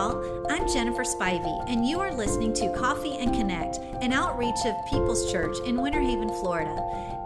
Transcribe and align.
y'all. 0.00 0.46
I'm 0.48 0.66
Jennifer 0.66 1.02
Spivey, 1.02 1.68
and 1.68 1.86
you 1.86 2.00
are 2.00 2.12
listening 2.12 2.54
to 2.54 2.72
Coffee 2.74 3.18
and 3.18 3.34
Connect, 3.34 3.78
an 4.00 4.12
outreach 4.12 4.56
of 4.64 4.74
People's 4.86 5.30
Church 5.30 5.56
in 5.66 5.80
Winter 5.80 6.00
Haven, 6.00 6.28
Florida. 6.40 6.74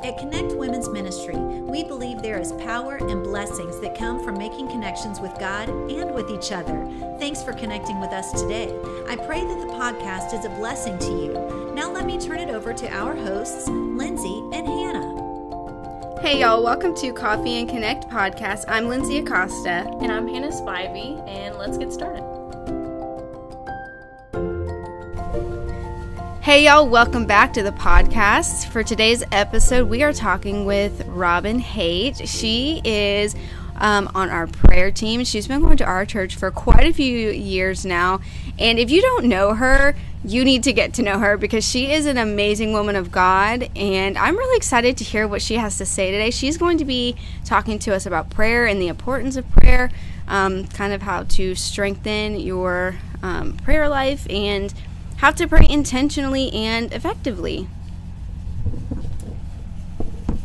At 0.03 0.19
Connect 0.19 0.57
Women's 0.57 0.89
Ministry, 0.89 1.37
we 1.37 1.85
believe 1.85 2.21
there 2.21 2.41
is 2.41 2.53
power 2.53 2.97
and 2.97 3.23
blessings 3.23 3.79
that 3.81 3.97
come 3.97 4.23
from 4.25 4.37
making 4.37 4.69
connections 4.69 5.21
with 5.21 5.39
God 5.39 5.69
and 5.69 6.13
with 6.13 6.31
each 6.31 6.51
other. 6.51 6.89
Thanks 7.21 7.43
for 7.43 7.53
connecting 7.53 8.01
with 8.01 8.11
us 8.11 8.33
today. 8.43 8.77
I 9.09 9.17
pray 9.17 9.45
that 9.45 9.61
the 9.61 9.73
podcast 9.73 10.37
is 10.37 10.45
a 10.45 10.51
blessing 10.51 10.99
to 10.99 11.11
you. 11.13 11.73
Now, 11.75 11.93
let 11.93 12.07
me 12.07 12.19
turn 12.19 12.41
it 12.41 12.51
over 12.51 12.75
to 12.75 12.93
our 12.93 13.15
hosts, 13.15 13.69
Lindsay 13.69 14.43
and 14.53 14.67
Hannah. 14.67 15.23
Hey 16.21 16.41
y'all, 16.41 16.65
welcome 16.65 16.95
to 16.97 17.13
Coffee 17.13 17.59
and 17.59 17.69
Connect 17.69 18.09
podcast. 18.09 18.65
I'm 18.67 18.89
Lindsay 18.89 19.19
Acosta. 19.19 19.87
And 20.01 20.11
I'm 20.11 20.27
Hannah 20.27 20.49
Spivey, 20.49 21.27
and 21.29 21.57
let's 21.57 21.79
get 21.79 21.93
started. 21.93 22.34
Hey 26.45 26.67
y'all, 26.67 26.87
welcome 26.87 27.25
back 27.25 27.55
to 27.55 27.63
the 27.63 27.73
podcast. 27.73 28.69
For 28.69 28.83
today's 28.83 29.25
episode, 29.33 29.89
we 29.89 30.03
are 30.03 30.13
talking 30.13 30.67
with 30.67 31.03
Robin 31.07 31.59
Haight. 31.59 32.29
She 32.29 32.83
is 32.85 33.35
um, 33.77 34.11
on 34.15 34.29
our 34.29 34.47
prayer 34.47 34.91
team. 34.91 35.25
She's 35.25 35.49
been 35.49 35.63
going 35.63 35.79
to 35.79 35.87
our 35.87 36.05
church 36.05 36.37
for 36.37 36.51
quite 36.51 36.87
a 36.87 36.93
few 36.93 37.31
years 37.31 37.87
now. 37.87 38.21
And 38.59 38.79
if 38.79 38.91
you 38.91 39.01
don't 39.01 39.25
know 39.25 39.55
her, 39.55 39.97
you 40.23 40.45
need 40.45 40.65
to 40.65 40.75
get 40.75 40.93
to 40.95 41.03
know 41.03 41.19
her 41.19 41.39
because 41.39 41.67
she 41.67 41.91
is 41.91 42.05
an 42.05 42.19
amazing 42.19 42.75
woman 42.75 42.95
of 42.95 43.11
God. 43.11 43.71
And 43.75 44.19
I'm 44.19 44.37
really 44.37 44.59
excited 44.59 44.99
to 44.99 45.05
hear 45.05 45.27
what 45.27 45.41
she 45.41 45.55
has 45.55 45.79
to 45.79 45.87
say 45.87 46.11
today. 46.11 46.31
She's 46.31 46.59
going 46.59 46.77
to 46.77 46.85
be 46.85 47.17
talking 47.47 47.79
to 47.79 47.95
us 47.95 48.05
about 48.05 48.29
prayer 48.29 48.67
and 48.67 48.83
the 48.83 48.89
importance 48.89 49.37
of 49.37 49.51
prayer, 49.51 49.91
um, 50.29 50.67
kind 50.67 50.93
of 50.93 51.01
how 51.01 51.23
to 51.23 51.55
strengthen 51.55 52.39
your 52.39 52.97
um, 53.23 53.57
prayer 53.57 53.89
life, 53.89 54.27
and 54.29 54.75
how 55.25 55.31
to 55.31 55.49
pray 55.49 55.67
intentionally 55.71 56.53
and 56.53 56.93
effectively. 56.93 57.67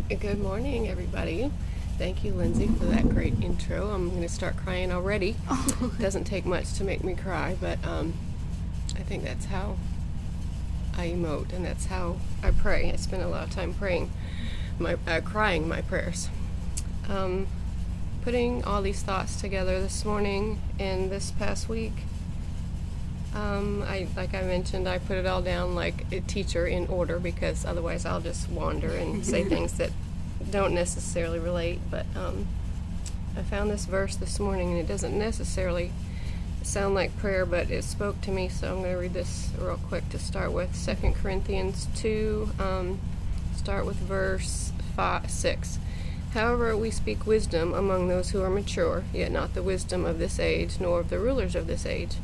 Good 0.07 0.39
morning, 0.39 0.87
everybody. 0.87 1.51
Thank 1.97 2.23
you, 2.23 2.31
Lindsay, 2.31 2.67
for 2.67 2.85
that 2.85 3.09
great 3.09 3.33
intro. 3.43 3.89
I'm 3.89 4.09
going 4.09 4.21
to 4.21 4.29
start 4.29 4.55
crying 4.55 4.93
already. 4.93 5.35
it 5.51 5.99
Doesn't 5.99 6.23
take 6.23 6.45
much 6.45 6.75
to 6.75 6.85
make 6.85 7.03
me 7.03 7.13
cry, 7.13 7.57
but 7.59 7.85
um, 7.85 8.13
I 8.95 9.01
think 9.01 9.25
that's 9.25 9.47
how 9.47 9.75
I 10.97 11.07
emote, 11.07 11.51
and 11.51 11.65
that's 11.65 11.87
how 11.87 12.15
I 12.41 12.51
pray. 12.51 12.89
I 12.89 12.95
spend 12.95 13.21
a 13.21 13.27
lot 13.27 13.43
of 13.43 13.51
time 13.51 13.73
praying, 13.73 14.09
my 14.79 14.95
uh, 15.05 15.19
crying 15.19 15.67
my 15.67 15.81
prayers. 15.81 16.29
Um, 17.09 17.47
putting 18.21 18.63
all 18.63 18.81
these 18.81 19.03
thoughts 19.03 19.41
together 19.41 19.81
this 19.81 20.05
morning 20.05 20.61
and 20.79 21.11
this 21.11 21.31
past 21.31 21.67
week. 21.67 21.95
Um, 23.35 23.83
I 23.83 24.07
like 24.15 24.33
I 24.33 24.41
mentioned, 24.41 24.87
I 24.87 24.97
put 24.97 25.17
it 25.17 25.25
all 25.25 25.41
down 25.41 25.75
like 25.75 26.11
a 26.11 26.19
teacher 26.21 26.65
in 26.65 26.87
order 26.87 27.19
because 27.19 27.65
otherwise 27.65 28.05
I'll 28.05 28.21
just 28.21 28.49
wander 28.49 28.89
and 28.89 29.25
say 29.31 29.43
things 29.43 29.73
that 29.77 29.91
don't 30.49 30.73
necessarily 30.73 31.39
relate. 31.39 31.79
But 31.91 32.05
um, 32.15 32.47
I 33.37 33.43
found 33.43 33.69
this 33.69 33.85
verse 33.85 34.15
this 34.15 34.39
morning, 34.39 34.71
and 34.71 34.79
it 34.79 34.87
doesn't 34.87 35.17
necessarily 35.17 35.91
sound 36.63 36.95
like 36.95 37.17
prayer, 37.17 37.45
but 37.45 37.69
it 37.71 37.83
spoke 37.83 38.21
to 38.21 38.31
me, 38.31 38.49
so 38.49 38.67
I'm 38.67 38.81
going 38.81 38.93
to 38.93 38.99
read 38.99 39.13
this 39.13 39.49
real 39.57 39.79
quick 39.87 40.09
to 40.09 40.19
start 40.19 40.51
with. 40.51 40.75
Second 40.75 41.15
Corinthians 41.15 41.87
2, 41.95 42.49
um, 42.59 42.99
start 43.55 43.85
with 43.85 43.95
verse 43.95 44.71
five, 44.95 45.29
6. 45.31 45.79
However, 46.33 46.75
we 46.77 46.91
speak 46.91 47.25
wisdom 47.25 47.73
among 47.73 48.07
those 48.07 48.31
who 48.31 48.41
are 48.41 48.49
mature, 48.49 49.03
yet 49.13 49.31
not 49.31 49.53
the 49.53 49.63
wisdom 49.63 50.05
of 50.05 50.19
this 50.19 50.39
age, 50.39 50.79
nor 50.79 50.99
of 50.99 51.09
the 51.09 51.19
rulers 51.19 51.55
of 51.55 51.65
this 51.65 51.85
age, 51.85 52.17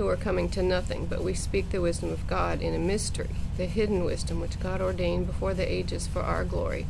who 0.00 0.08
are 0.08 0.16
coming 0.16 0.48
to 0.48 0.62
nothing, 0.62 1.04
but 1.04 1.22
we 1.22 1.34
speak 1.34 1.68
the 1.68 1.78
wisdom 1.78 2.10
of 2.10 2.26
God 2.26 2.62
in 2.62 2.74
a 2.74 2.78
mystery, 2.78 3.28
the 3.58 3.66
hidden 3.66 4.02
wisdom 4.02 4.40
which 4.40 4.58
God 4.58 4.80
ordained 4.80 5.26
before 5.26 5.52
the 5.52 5.70
ages 5.70 6.06
for 6.06 6.22
our 6.22 6.42
glory, 6.42 6.86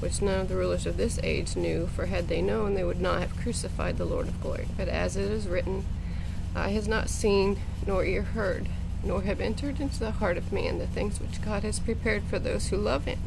which 0.00 0.20
none 0.20 0.40
of 0.40 0.48
the 0.48 0.56
rulers 0.56 0.84
of 0.84 0.96
this 0.96 1.20
age 1.22 1.54
knew, 1.54 1.86
for 1.86 2.06
had 2.06 2.26
they 2.26 2.42
known, 2.42 2.74
they 2.74 2.82
would 2.82 3.00
not 3.00 3.20
have 3.20 3.36
crucified 3.36 3.96
the 3.96 4.04
Lord 4.04 4.26
of 4.26 4.40
glory. 4.40 4.66
But 4.76 4.88
as 4.88 5.16
it 5.16 5.30
is 5.30 5.46
written, 5.46 5.84
Eye 6.56 6.70
has 6.70 6.88
not 6.88 7.08
seen, 7.08 7.60
nor 7.86 8.04
ear 8.04 8.22
heard, 8.22 8.68
nor 9.04 9.22
have 9.22 9.40
entered 9.40 9.78
into 9.78 10.00
the 10.00 10.10
heart 10.10 10.36
of 10.36 10.52
man 10.52 10.80
the 10.80 10.88
things 10.88 11.20
which 11.20 11.40
God 11.40 11.62
has 11.62 11.78
prepared 11.78 12.24
for 12.24 12.40
those 12.40 12.70
who 12.70 12.76
love 12.76 13.04
him. 13.04 13.20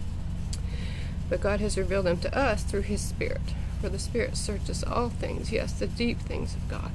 But 1.29 1.39
God 1.39 1.61
has 1.61 1.77
revealed 1.77 2.05
them 2.05 2.19
to 2.19 2.37
us 2.37 2.63
through 2.63 2.81
his 2.81 2.99
Spirit. 2.99 3.55
For 3.79 3.87
the 3.87 3.97
Spirit 3.97 4.35
searches 4.35 4.83
all 4.83 5.07
things, 5.07 5.53
yes, 5.53 5.71
the 5.71 5.87
deep 5.87 6.19
things 6.19 6.53
of 6.53 6.67
God. 6.67 6.91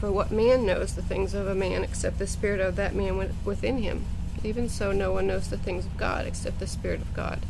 For 0.00 0.10
what 0.10 0.30
man 0.30 0.64
knows 0.64 0.94
the 0.94 1.02
things 1.02 1.34
of 1.34 1.46
a 1.46 1.54
man 1.54 1.84
except 1.84 2.18
the 2.18 2.26
Spirit 2.26 2.58
of 2.58 2.74
that 2.76 2.94
man 2.94 3.34
within 3.44 3.82
him? 3.82 4.06
Even 4.42 4.70
so, 4.70 4.92
no 4.92 5.12
one 5.12 5.26
knows 5.26 5.50
the 5.50 5.58
things 5.58 5.84
of 5.84 5.98
God 5.98 6.26
except 6.26 6.58
the 6.58 6.66
Spirit 6.66 7.02
of 7.02 7.12
God. 7.12 7.40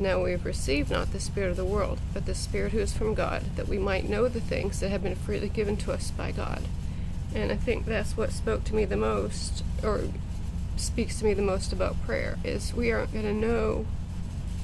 Now 0.00 0.24
we 0.24 0.32
have 0.32 0.44
received 0.44 0.90
not 0.90 1.12
the 1.12 1.20
Spirit 1.20 1.50
of 1.50 1.56
the 1.56 1.64
world, 1.64 2.00
but 2.12 2.26
the 2.26 2.34
Spirit 2.34 2.72
who 2.72 2.80
is 2.80 2.92
from 2.92 3.14
God, 3.14 3.54
that 3.54 3.68
we 3.68 3.78
might 3.78 4.08
know 4.08 4.26
the 4.26 4.40
things 4.40 4.80
that 4.80 4.90
have 4.90 5.04
been 5.04 5.14
freely 5.14 5.48
given 5.48 5.76
to 5.78 5.92
us 5.92 6.10
by 6.10 6.32
God. 6.32 6.64
And 7.32 7.52
I 7.52 7.56
think 7.56 7.86
that's 7.86 8.16
what 8.16 8.32
spoke 8.32 8.64
to 8.64 8.74
me 8.74 8.84
the 8.84 8.96
most, 8.96 9.62
or 9.84 10.02
speaks 10.76 11.20
to 11.20 11.24
me 11.24 11.34
the 11.34 11.42
most 11.42 11.72
about 11.72 12.02
prayer, 12.02 12.36
is 12.42 12.74
we 12.74 12.90
aren't 12.90 13.12
going 13.12 13.24
to 13.24 13.32
know 13.32 13.86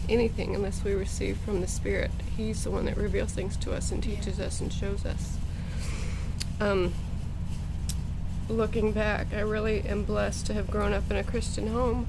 anything 0.08 0.56
unless 0.56 0.82
we 0.82 0.92
receive 0.92 1.38
from 1.38 1.60
the 1.60 1.68
Spirit. 1.68 2.10
He's 2.36 2.64
the 2.64 2.72
one 2.72 2.86
that 2.86 2.96
reveals 2.96 3.32
things 3.32 3.56
to 3.58 3.72
us 3.72 3.92
and 3.92 4.02
teaches 4.02 4.40
yeah. 4.40 4.46
us 4.46 4.60
and 4.60 4.72
shows 4.72 5.06
us. 5.06 5.36
Um, 6.60 6.92
looking 8.48 8.92
back, 8.92 9.28
I 9.34 9.40
really 9.40 9.80
am 9.82 10.04
blessed 10.04 10.46
to 10.46 10.54
have 10.54 10.70
grown 10.70 10.92
up 10.92 11.10
in 11.10 11.16
a 11.16 11.24
Christian 11.24 11.68
home 11.68 12.06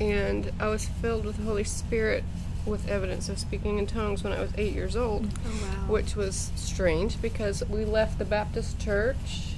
and 0.00 0.50
I 0.58 0.68
was 0.68 0.86
filled 0.86 1.26
with 1.26 1.36
the 1.36 1.42
Holy 1.42 1.64
Spirit 1.64 2.24
with 2.64 2.88
evidence 2.88 3.28
of 3.28 3.38
speaking 3.38 3.78
in 3.78 3.86
tongues 3.86 4.24
when 4.24 4.32
I 4.32 4.40
was 4.40 4.50
eight 4.56 4.74
years 4.74 4.96
old, 4.96 5.28
oh, 5.46 5.48
wow. 5.48 5.92
which 5.92 6.16
was 6.16 6.50
strange 6.56 7.20
because 7.20 7.62
we 7.68 7.84
left 7.84 8.18
the 8.18 8.24
Baptist 8.24 8.80
church. 8.80 9.54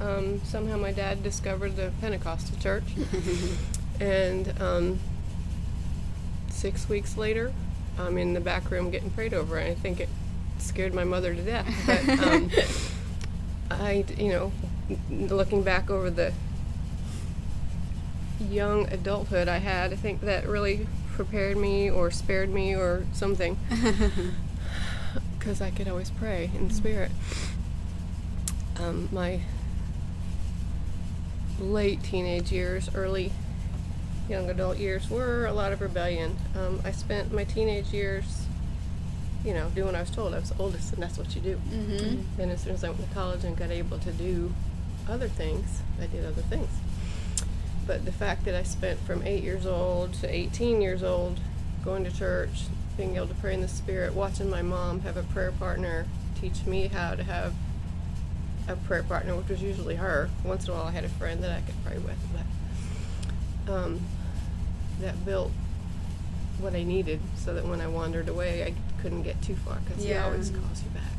Um, 0.00 0.40
somehow 0.44 0.76
my 0.76 0.92
dad 0.92 1.22
discovered 1.22 1.76
the 1.76 1.90
Pentecostal 2.00 2.56
church, 2.58 2.84
and 4.00 4.60
um, 4.60 5.00
six 6.50 6.88
weeks 6.88 7.16
later, 7.16 7.52
I'm 7.98 8.16
in 8.16 8.34
the 8.34 8.40
back 8.40 8.70
room 8.70 8.90
getting 8.90 9.10
prayed 9.10 9.34
over, 9.34 9.56
and 9.56 9.70
I 9.70 9.74
think 9.74 10.00
it 10.00 10.08
scared 10.58 10.94
my 10.94 11.04
mother 11.04 11.34
to 11.34 11.42
death. 11.42 11.68
But 11.86 12.08
um, 12.20 12.50
I, 13.70 14.04
you 14.16 14.28
know, 14.28 14.52
looking 15.10 15.62
back 15.62 15.90
over 15.90 16.10
the 16.10 16.32
young 18.40 18.86
adulthood 18.92 19.48
I 19.48 19.58
had, 19.58 19.92
I 19.92 19.96
think 19.96 20.20
that 20.22 20.46
really 20.46 20.86
prepared 21.12 21.56
me 21.56 21.90
or 21.90 22.10
spared 22.10 22.50
me 22.50 22.74
or 22.74 23.04
something. 23.12 23.58
Because 25.38 25.62
I 25.62 25.70
could 25.70 25.88
always 25.88 26.10
pray 26.10 26.50
in 26.54 26.68
spirit. 26.68 27.10
Um, 28.78 29.08
my 29.10 29.40
late 31.58 32.02
teenage 32.02 32.52
years, 32.52 32.90
early 32.94 33.32
young 34.28 34.50
adult 34.50 34.78
years 34.78 35.08
were 35.08 35.46
a 35.46 35.52
lot 35.52 35.72
of 35.72 35.80
rebellion. 35.80 36.36
Um, 36.56 36.80
I 36.84 36.90
spent 36.90 37.32
my 37.32 37.44
teenage 37.44 37.92
years, 37.92 38.46
you 39.44 39.54
know, 39.54 39.70
doing 39.70 39.86
what 39.86 39.94
I 39.94 40.00
was 40.00 40.10
told. 40.10 40.34
I 40.34 40.40
was 40.40 40.50
the 40.50 40.62
oldest, 40.62 40.92
and 40.92 41.02
that's 41.02 41.16
what 41.16 41.34
you 41.34 41.40
do. 41.40 41.60
Mm-hmm. 41.70 42.22
Then, 42.36 42.50
as 42.50 42.62
soon 42.62 42.74
as 42.74 42.84
I 42.84 42.90
went 42.90 43.08
to 43.08 43.14
college 43.14 43.44
and 43.44 43.56
got 43.56 43.70
able 43.70 43.98
to 43.98 44.12
do 44.12 44.52
other 45.08 45.28
things, 45.28 45.82
I 46.00 46.06
did 46.06 46.24
other 46.24 46.42
things 46.42 46.70
but 47.88 48.04
the 48.04 48.12
fact 48.12 48.44
that 48.44 48.54
I 48.54 48.62
spent 48.64 49.00
from 49.00 49.26
eight 49.26 49.42
years 49.42 49.66
old 49.66 50.12
to 50.14 50.32
18 50.32 50.82
years 50.82 51.02
old 51.02 51.40
going 51.82 52.04
to 52.04 52.14
church, 52.14 52.66
being 52.98 53.16
able 53.16 53.28
to 53.28 53.34
pray 53.34 53.54
in 53.54 53.62
the 53.62 53.68
Spirit, 53.68 54.12
watching 54.12 54.50
my 54.50 54.60
mom 54.60 55.00
have 55.00 55.16
a 55.16 55.22
prayer 55.22 55.52
partner 55.52 56.06
teach 56.38 56.66
me 56.66 56.88
how 56.88 57.14
to 57.14 57.24
have 57.24 57.54
a 58.68 58.76
prayer 58.76 59.02
partner, 59.02 59.34
which 59.34 59.48
was 59.48 59.62
usually 59.62 59.94
her. 59.96 60.28
Once 60.44 60.66
in 60.66 60.70
a 60.70 60.74
while, 60.74 60.84
I 60.84 60.90
had 60.90 61.04
a 61.04 61.08
friend 61.08 61.42
that 61.42 61.50
I 61.50 61.62
could 61.62 61.82
pray 61.82 61.96
with, 61.96 62.18
but 63.66 63.72
um, 63.72 64.00
that 65.00 65.24
built 65.24 65.50
what 66.60 66.74
I 66.74 66.82
needed 66.82 67.20
so 67.36 67.54
that 67.54 67.64
when 67.64 67.80
I 67.80 67.86
wandered 67.86 68.28
away, 68.28 68.64
I 68.64 68.74
couldn't 69.00 69.22
get 69.22 69.40
too 69.40 69.56
far 69.56 69.78
because 69.86 70.04
yeah. 70.04 70.24
he 70.24 70.30
always 70.30 70.50
calls 70.50 70.82
you 70.82 70.90
back. 70.90 71.16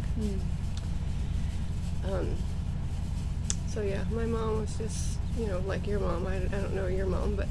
Mm. 2.05 2.13
Um, 2.13 2.35
so 3.79 3.85
yeah, 3.85 4.03
my 4.11 4.25
mom 4.25 4.59
was 4.59 4.77
just 4.77 5.17
you 5.37 5.47
know, 5.47 5.59
like 5.65 5.87
your 5.87 6.01
mom. 6.01 6.27
I, 6.27 6.35
I 6.35 6.39
don't 6.61 6.73
know 6.73 6.87
your 6.87 7.05
mom, 7.05 7.35
but 7.35 7.47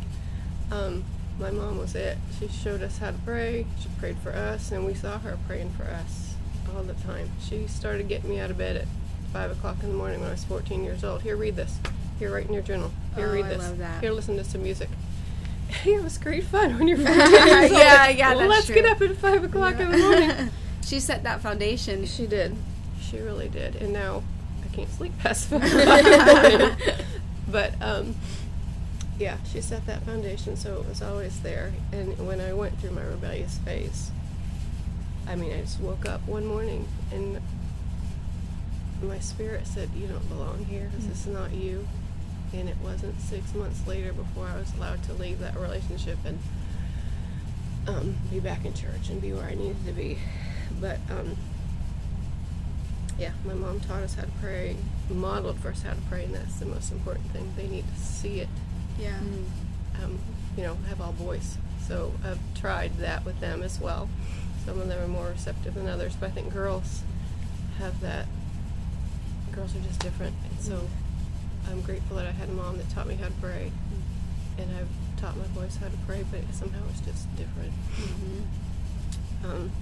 um, 0.70 1.04
my 1.40 1.50
mom 1.50 1.78
was 1.78 1.94
it. 1.94 2.18
She 2.38 2.48
showed 2.48 2.82
us 2.82 2.98
how 2.98 3.12
to 3.12 3.18
pray. 3.24 3.64
She 3.80 3.88
prayed 3.98 4.18
for 4.18 4.32
us, 4.32 4.70
and 4.70 4.84
we 4.84 4.92
saw 4.92 5.18
her 5.18 5.38
praying 5.46 5.70
for 5.70 5.84
us 5.84 6.34
all 6.74 6.82
the 6.82 6.92
time. 6.94 7.30
She 7.40 7.66
started 7.66 8.08
getting 8.08 8.28
me 8.28 8.38
out 8.40 8.50
of 8.50 8.58
bed 8.58 8.76
at 8.76 8.84
five 9.32 9.50
o'clock 9.50 9.82
in 9.82 9.88
the 9.88 9.94
morning 9.94 10.20
when 10.20 10.28
I 10.28 10.32
was 10.32 10.44
14 10.44 10.84
years 10.84 11.02
old. 11.02 11.22
Here, 11.22 11.34
read 11.34 11.56
this. 11.56 11.78
Here, 12.18 12.30
write 12.30 12.46
in 12.46 12.52
your 12.52 12.62
journal. 12.62 12.90
Here, 13.14 13.28
oh, 13.28 13.32
read 13.32 13.46
I 13.46 13.48
this. 13.48 13.58
Love 13.58 13.78
that. 13.78 14.02
Here, 14.02 14.12
listen 14.12 14.36
to 14.36 14.44
some 14.44 14.62
music. 14.62 14.90
it 15.86 16.02
was 16.02 16.18
great 16.18 16.44
fun 16.44 16.78
when 16.78 16.88
you're 16.88 16.98
14 16.98 17.16
years 17.16 17.30
old. 17.30 17.80
yeah, 17.80 18.08
yeah. 18.08 18.34
Well, 18.34 18.48
let's 18.48 18.66
true. 18.66 18.74
get 18.74 18.84
up 18.84 19.00
at 19.00 19.16
five 19.16 19.44
o'clock 19.44 19.76
yeah. 19.78 19.84
in 19.86 19.90
the 19.92 19.98
morning. 19.98 20.50
she 20.84 21.00
set 21.00 21.22
that 21.22 21.40
foundation. 21.40 22.04
She 22.04 22.26
did. 22.26 22.54
She 23.00 23.18
really 23.18 23.48
did. 23.48 23.76
And 23.76 23.94
now 23.94 24.22
can't 24.74 24.90
sleep 24.90 25.12
past 25.18 25.48
five 25.50 25.62
but 27.50 27.72
um, 27.80 28.14
yeah, 29.18 29.38
she 29.50 29.60
set 29.60 29.84
that 29.86 30.02
foundation, 30.02 30.56
so 30.56 30.80
it 30.80 30.88
was 30.88 31.02
always 31.02 31.40
there. 31.40 31.72
And 31.92 32.26
when 32.26 32.40
I 32.40 32.52
went 32.52 32.78
through 32.78 32.92
my 32.92 33.02
rebellious 33.02 33.58
phase, 33.58 34.10
I 35.26 35.34
mean, 35.34 35.52
I 35.52 35.60
just 35.62 35.80
woke 35.80 36.06
up 36.06 36.26
one 36.26 36.46
morning 36.46 36.86
and 37.10 37.40
my 39.02 39.18
spirit 39.18 39.66
said, 39.66 39.90
"You 39.96 40.06
don't 40.06 40.28
belong 40.28 40.64
here. 40.66 40.90
This 40.94 41.06
is 41.06 41.26
not 41.26 41.52
you." 41.52 41.86
And 42.52 42.68
it 42.68 42.76
wasn't 42.82 43.20
six 43.20 43.54
months 43.54 43.86
later 43.86 44.12
before 44.12 44.46
I 44.46 44.56
was 44.56 44.72
allowed 44.74 45.02
to 45.04 45.12
leave 45.12 45.38
that 45.40 45.56
relationship 45.56 46.18
and 46.24 46.38
um, 47.86 48.16
be 48.30 48.40
back 48.40 48.64
in 48.64 48.72
church 48.72 49.10
and 49.10 49.20
be 49.20 49.32
where 49.32 49.44
I 49.44 49.54
needed 49.54 49.84
to 49.86 49.92
be. 49.92 50.18
But 50.80 50.98
um, 51.10 51.36
yeah, 53.18 53.32
my 53.44 53.54
mom 53.54 53.80
taught 53.80 54.02
us 54.02 54.14
how 54.14 54.22
to 54.22 54.30
pray, 54.40 54.76
modeled 55.10 55.58
for 55.58 55.70
us 55.70 55.82
how 55.82 55.90
to 55.92 56.00
pray, 56.08 56.24
and 56.24 56.34
that's 56.34 56.58
the 56.60 56.66
most 56.66 56.92
important 56.92 57.26
thing. 57.32 57.52
They 57.56 57.66
need 57.66 57.84
to 57.86 58.00
see 58.00 58.40
it. 58.40 58.48
Yeah. 58.98 59.18
Um, 60.02 60.18
you 60.56 60.62
know, 60.62 60.76
have 60.88 61.00
all 61.00 61.12
boys. 61.12 61.58
So 61.86 62.12
I've 62.24 62.38
tried 62.54 62.98
that 62.98 63.24
with 63.24 63.40
them 63.40 63.62
as 63.62 63.80
well. 63.80 64.08
Some 64.64 64.80
of 64.80 64.88
them 64.88 65.02
are 65.02 65.08
more 65.08 65.28
receptive 65.28 65.74
than 65.74 65.88
others, 65.88 66.14
but 66.14 66.26
I 66.26 66.32
think 66.32 66.52
girls 66.52 67.02
have 67.78 68.00
that. 68.00 68.26
Girls 69.52 69.74
are 69.74 69.80
just 69.80 69.98
different, 70.00 70.36
and 70.48 70.60
so 70.60 70.88
I'm 71.68 71.80
grateful 71.80 72.16
that 72.16 72.26
I 72.26 72.30
had 72.30 72.48
a 72.48 72.52
mom 72.52 72.76
that 72.78 72.88
taught 72.90 73.06
me 73.06 73.16
how 73.16 73.26
to 73.26 73.32
pray, 73.40 73.72
and 74.58 74.70
I've 74.76 75.20
taught 75.20 75.36
my 75.36 75.46
boys 75.48 75.76
how 75.76 75.88
to 75.88 75.96
pray, 76.06 76.24
but 76.30 76.40
somehow 76.52 76.80
it's 76.90 77.00
just 77.00 77.34
different. 77.36 77.72
Um, 79.44 79.72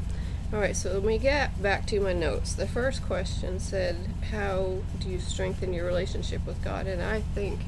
all 0.52 0.60
right, 0.60 0.76
so 0.76 0.92
let 0.92 1.02
me 1.04 1.18
get 1.18 1.60
back 1.62 1.86
to 1.86 2.00
my 2.00 2.12
notes. 2.12 2.54
The 2.54 2.66
first 2.68 3.02
question 3.04 3.58
said, 3.58 3.96
How 4.30 4.78
do 5.00 5.08
you 5.08 5.18
strengthen 5.18 5.72
your 5.72 5.84
relationship 5.86 6.46
with 6.46 6.62
God? 6.62 6.86
And 6.86 7.02
I 7.02 7.20
think 7.34 7.60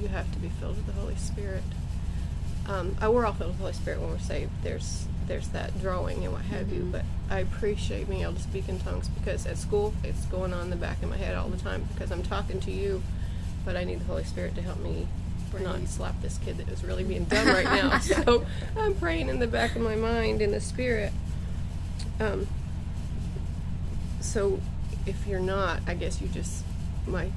you 0.00 0.08
have 0.08 0.30
to 0.32 0.38
be 0.38 0.48
filled 0.48 0.76
with 0.76 0.86
the 0.86 0.92
Holy 0.92 1.14
Spirit. 1.16 1.62
Um, 2.68 2.96
uh, 3.02 3.10
we're 3.12 3.24
all 3.24 3.32
filled 3.32 3.50
with 3.50 3.58
the 3.58 3.62
Holy 3.62 3.74
Spirit 3.74 4.00
when 4.00 4.10
we're 4.10 4.18
saved. 4.18 4.50
There's 4.62 5.06
there's 5.28 5.48
that 5.48 5.80
drawing 5.80 6.24
and 6.24 6.32
what 6.32 6.42
have 6.42 6.72
you, 6.72 6.88
but 6.90 7.04
I 7.30 7.40
appreciate 7.40 8.08
being 8.08 8.22
able 8.22 8.34
to 8.34 8.40
speak 8.42 8.68
in 8.68 8.78
tongues 8.78 9.08
because 9.08 9.44
at 9.46 9.58
school 9.58 9.92
it's 10.04 10.24
going 10.26 10.52
on 10.52 10.62
in 10.62 10.70
the 10.70 10.76
back 10.76 11.02
of 11.02 11.08
my 11.10 11.16
head 11.16 11.34
all 11.36 11.48
the 11.48 11.56
time 11.56 11.86
because 11.94 12.12
I'm 12.12 12.22
talking 12.22 12.60
to 12.60 12.70
you, 12.70 13.02
but 13.64 13.76
I 13.76 13.84
need 13.84 14.00
the 14.00 14.04
Holy 14.04 14.24
Spirit 14.24 14.54
to 14.56 14.62
help 14.62 14.78
me 14.78 15.06
not 15.60 15.76
Right. 15.76 15.88
slap 15.88 16.20
this 16.20 16.38
kid 16.38 16.58
that 16.58 16.68
is 16.68 16.84
really 16.84 17.02
being 17.02 17.24
done 17.24 17.46
right 17.46 17.64
now. 17.64 17.98
so 18.00 18.44
I'm 18.76 18.94
praying 18.94 19.28
in 19.28 19.38
the 19.38 19.46
back 19.46 19.74
of 19.74 19.82
my 19.82 19.96
mind 19.96 20.42
in 20.42 20.50
the 20.50 20.60
Spirit. 20.60 21.12
Um, 22.20 22.46
so 24.20 24.60
if 25.06 25.26
you're 25.26 25.40
not, 25.40 25.80
I 25.86 25.94
guess 25.94 26.20
you 26.20 26.28
just 26.28 26.64
my 27.06 27.30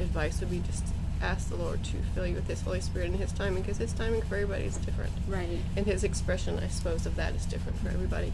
advice 0.00 0.40
would 0.40 0.50
be 0.50 0.60
just 0.60 0.84
ask 1.22 1.48
the 1.48 1.56
Lord 1.56 1.82
to 1.84 1.96
fill 2.14 2.26
you 2.26 2.34
with 2.34 2.46
His 2.48 2.60
Holy 2.60 2.80
Spirit 2.80 3.08
and 3.10 3.16
His 3.16 3.32
timing 3.32 3.62
because 3.62 3.78
His 3.78 3.92
timing 3.92 4.22
for 4.22 4.34
everybody 4.36 4.64
is 4.64 4.76
different, 4.76 5.12
Right. 5.26 5.48
and 5.76 5.86
His 5.86 6.04
expression, 6.04 6.58
I 6.58 6.68
suppose, 6.68 7.06
of 7.06 7.16
that 7.16 7.34
is 7.34 7.46
different 7.46 7.78
for 7.78 7.88
everybody. 7.88 8.32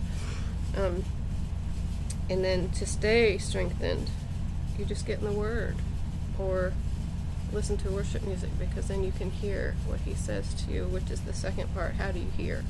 Um, 0.76 1.04
and 2.28 2.44
then 2.44 2.70
to 2.72 2.86
stay 2.86 3.38
strengthened, 3.38 4.10
you 4.78 4.84
just 4.84 5.06
get 5.06 5.18
in 5.20 5.24
the 5.24 5.32
Word 5.32 5.76
or 6.38 6.72
listen 7.52 7.76
to 7.78 7.90
worship 7.90 8.22
music 8.24 8.50
because 8.58 8.88
then 8.88 9.02
you 9.04 9.12
can 9.12 9.30
hear 9.30 9.74
what 9.86 10.00
He 10.00 10.14
says 10.14 10.52
to 10.54 10.72
you, 10.72 10.84
which 10.84 11.10
is 11.10 11.20
the 11.20 11.32
second 11.32 11.72
part. 11.74 11.94
How 11.94 12.10
do 12.12 12.18
you 12.18 12.30
hear? 12.36 12.64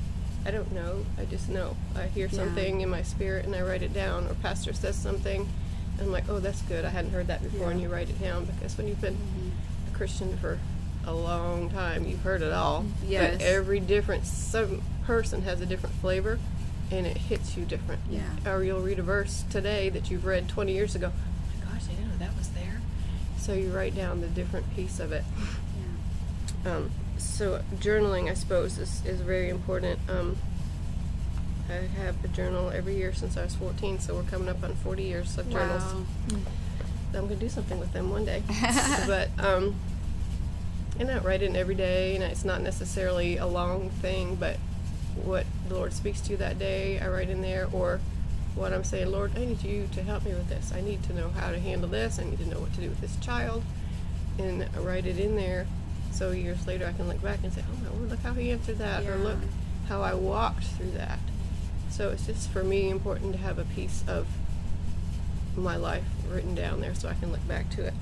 I 0.46 0.50
don't 0.50 0.72
know. 0.72 1.04
I 1.19 1.25
just 1.26 1.48
know. 1.48 1.76
I 1.96 2.06
hear 2.06 2.26
Yeah. 2.26 2.32
something 2.38 2.81
in 2.81 2.88
my 2.88 3.02
spirit 3.02 3.44
and 3.44 3.54
I 3.54 3.62
write 3.62 3.82
it 3.82 3.92
down, 3.92 4.26
or 4.26 4.34
pastor 4.34 4.72
says 4.72 4.96
something, 4.96 5.42
and 5.98 6.00
I'm 6.00 6.12
like, 6.12 6.28
oh, 6.28 6.38
that's 6.38 6.62
good. 6.62 6.84
I 6.84 6.88
hadn't 6.90 7.12
heard 7.12 7.26
that 7.26 7.42
before, 7.42 7.70
and 7.70 7.81
you 7.81 7.88
write 7.88 8.08
it 8.08 8.20
down 8.20 8.46
because 8.46 8.76
when 8.78 8.88
you've 8.88 9.00
been 9.00 9.19
a 9.92 9.96
Christian 9.96 10.37
for 10.38 10.58
a 11.06 11.12
long 11.14 11.69
time, 11.70 12.06
you've 12.06 12.22
heard 12.22 12.42
it 12.42 12.52
all. 12.52 12.87
Yes. 13.06 13.37
But 13.38 13.42
every 13.42 13.81
different 13.81 14.26
some 14.26 14.82
person 15.04 15.42
has 15.42 15.60
a 15.60 15.66
different 15.66 15.94
flavor, 15.96 16.38
and 16.90 17.06
it 17.06 17.16
hits 17.16 17.56
you 17.56 17.64
different. 17.64 18.00
Yeah. 18.10 18.22
Or 18.46 18.64
you'll 18.64 18.81
read 18.81 18.98
a 18.98 19.02
verse 19.02 19.44
today 19.50 19.88
that 19.90 20.10
you've 20.10 20.25
read 20.25 20.48
20 20.48 20.72
years 20.72 20.94
ago. 20.94 21.12
Oh 21.14 21.66
my 21.66 21.72
gosh, 21.72 21.82
I 21.87 21.94
didn't 21.94 22.08
know 22.12 22.16
that 22.19 22.37
was 22.37 22.48
there. 22.50 22.81
So 23.38 23.52
you 23.52 23.70
write 23.70 23.94
down 23.94 24.20
the 24.22 24.26
different 24.28 24.75
piece 24.75 25.00
of 25.00 25.12
it. 25.12 25.25
Yeah. 26.64 26.76
Um, 26.76 26.90
so 27.22 27.62
journaling, 27.76 28.31
I 28.31 28.34
suppose, 28.34 28.78
is, 28.78 29.05
is 29.05 29.20
very 29.20 29.49
important. 29.49 29.99
Um, 30.08 30.37
I 31.69 31.87
have 32.02 32.25
a 32.25 32.28
journal 32.28 32.70
every 32.70 32.96
year 32.96 33.12
since 33.12 33.37
I 33.37 33.44
was 33.44 33.55
14, 33.55 34.00
so 34.00 34.14
we're 34.14 34.22
coming 34.25 34.49
up 34.49 34.62
on 34.64 34.75
40 34.75 35.02
years 35.02 35.38
of 35.38 35.49
journals. 35.50 35.82
Wow. 35.84 36.38
I'm 37.14 37.26
gonna 37.26 37.37
do 37.37 37.49
something 37.49 37.78
with 37.78 37.93
them 37.93 38.11
one 38.11 38.25
day. 38.25 38.43
but 39.06 39.28
um, 39.38 39.75
and 40.99 41.11
I 41.11 41.19
write 41.19 41.43
it 41.43 41.55
every 41.56 41.75
day, 41.75 42.14
and 42.14 42.25
it's 42.25 42.44
not 42.44 42.61
necessarily 42.61 43.37
a 43.37 43.46
long 43.46 43.90
thing, 43.90 44.37
but 44.37 44.56
what 45.25 45.46
the 45.69 45.75
Lord 45.75 45.93
speaks 45.93 46.20
to 46.23 46.31
you 46.32 46.37
that 46.38 46.58
day, 46.58 47.00
I 47.00 47.08
write 47.08 47.31
in 47.31 47.43
there, 47.43 47.69
or 47.73 48.00
what 48.55 48.73
I'm 48.73 48.84
saying, 48.84 49.11
Lord, 49.11 49.32
I 49.37 49.44
need 49.44 49.62
you 49.62 49.88
to 49.93 50.02
help 50.02 50.25
me 50.25 50.32
with 50.32 50.49
this. 50.49 50.73
I 50.75 50.81
need 50.81 51.02
to 51.05 51.14
know 51.14 51.28
how 51.31 51.50
to 51.50 51.58
handle 51.58 51.88
this. 51.88 52.19
I 52.19 52.25
need 52.25 52.38
to 52.38 52.49
know 52.49 52.61
what 52.61 52.73
to 52.75 52.81
do 52.81 52.88
with 52.88 53.00
this 53.00 53.16
child, 53.16 53.62
and 54.38 54.69
I 54.75 54.78
write 54.81 55.06
it 55.06 55.19
in 55.19 55.37
there. 55.37 55.66
So 56.12 56.33
years 56.33 56.67
later, 56.67 56.87
I 56.87 56.93
can 56.93 57.09
look 57.09 57.23
back 57.23 57.41
and 57.43 57.53
say, 57.53 57.62
"Oh 57.71 57.85
my 57.85 57.91
word, 57.99 58.11
look 58.11 58.21
how 58.21 58.35
he 58.35 58.51
answered 58.51 58.79
that," 58.79 59.07
or 59.07 59.17
"Look 59.17 59.39
how 59.89 60.03
I 60.03 60.15
walked 60.15 60.65
through 60.65 60.93
that." 60.93 61.19
So 61.91 62.11
it's 62.11 62.27
just 62.27 62.51
for 62.51 62.62
me 62.62 62.91
important 62.91 63.33
to 63.33 63.39
have 63.39 63.59
a 63.59 63.65
piece 63.65 64.05
of 64.07 64.27
my 65.57 65.77
life 65.77 66.05
written 66.31 66.55
down 66.55 66.81
there 66.81 66.95
so 66.95 67.09
I 67.09 67.15
can 67.15 67.33
look 67.33 67.47
back 67.49 67.71
to 67.71 67.85
it. 67.85 67.95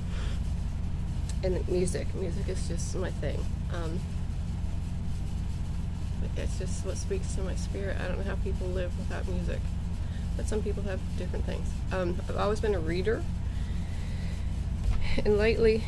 And 1.43 1.67
music, 1.69 2.15
music 2.15 2.49
is 2.49 2.69
just 2.69 2.95
my 2.97 3.11
thing. 3.11 3.45
Um, 3.73 4.01
it's 6.37 6.59
just 6.59 6.85
what 6.85 6.97
speaks 6.97 7.35
to 7.37 7.43
my 7.43 7.55
spirit. 7.55 7.97
I 8.01 8.09
don't 8.09 8.19
know 8.19 8.25
how 8.25 8.37
people 8.37 8.67
live 8.69 8.97
without 8.99 9.27
music, 9.29 9.61
but 10.37 10.47
some 10.47 10.63
people 10.63 10.83
have 10.85 11.01
different 11.17 11.45
things. 11.45 11.69
Um, 11.93 12.17
I've 12.29 12.37
always 12.37 12.61
been 12.61 12.75
a 12.75 12.81
reader, 12.81 13.23
and 15.25 15.37
lately, 15.39 15.85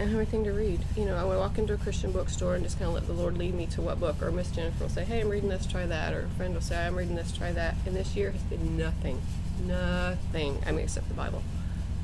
I 0.00 0.04
don't 0.04 0.12
have 0.12 0.20
anything 0.20 0.44
to 0.44 0.52
read. 0.52 0.80
You 0.96 1.04
know, 1.04 1.14
I 1.14 1.24
would 1.24 1.36
walk 1.36 1.58
into 1.58 1.74
a 1.74 1.76
Christian 1.76 2.10
bookstore 2.10 2.54
and 2.54 2.64
just 2.64 2.78
kind 2.78 2.88
of 2.88 2.94
let 2.94 3.06
the 3.06 3.12
Lord 3.12 3.36
lead 3.36 3.52
me 3.52 3.66
to 3.66 3.82
what 3.82 4.00
book. 4.00 4.22
Or 4.22 4.30
Miss 4.30 4.50
Jennifer 4.50 4.84
will 4.84 4.88
say, 4.88 5.04
"Hey, 5.04 5.20
I'm 5.20 5.28
reading 5.28 5.50
this. 5.50 5.66
Try 5.66 5.84
that." 5.84 6.14
Or 6.14 6.22
a 6.22 6.28
friend 6.38 6.54
will 6.54 6.62
say, 6.62 6.86
"I'm 6.86 6.96
reading 6.96 7.16
this. 7.16 7.30
Try 7.30 7.52
that." 7.52 7.74
And 7.84 7.94
this 7.94 8.16
year 8.16 8.30
has 8.30 8.40
been 8.44 8.78
nothing, 8.78 9.20
nothing. 9.66 10.62
I 10.66 10.70
mean, 10.70 10.84
except 10.84 11.06
the 11.08 11.14
Bible. 11.14 11.42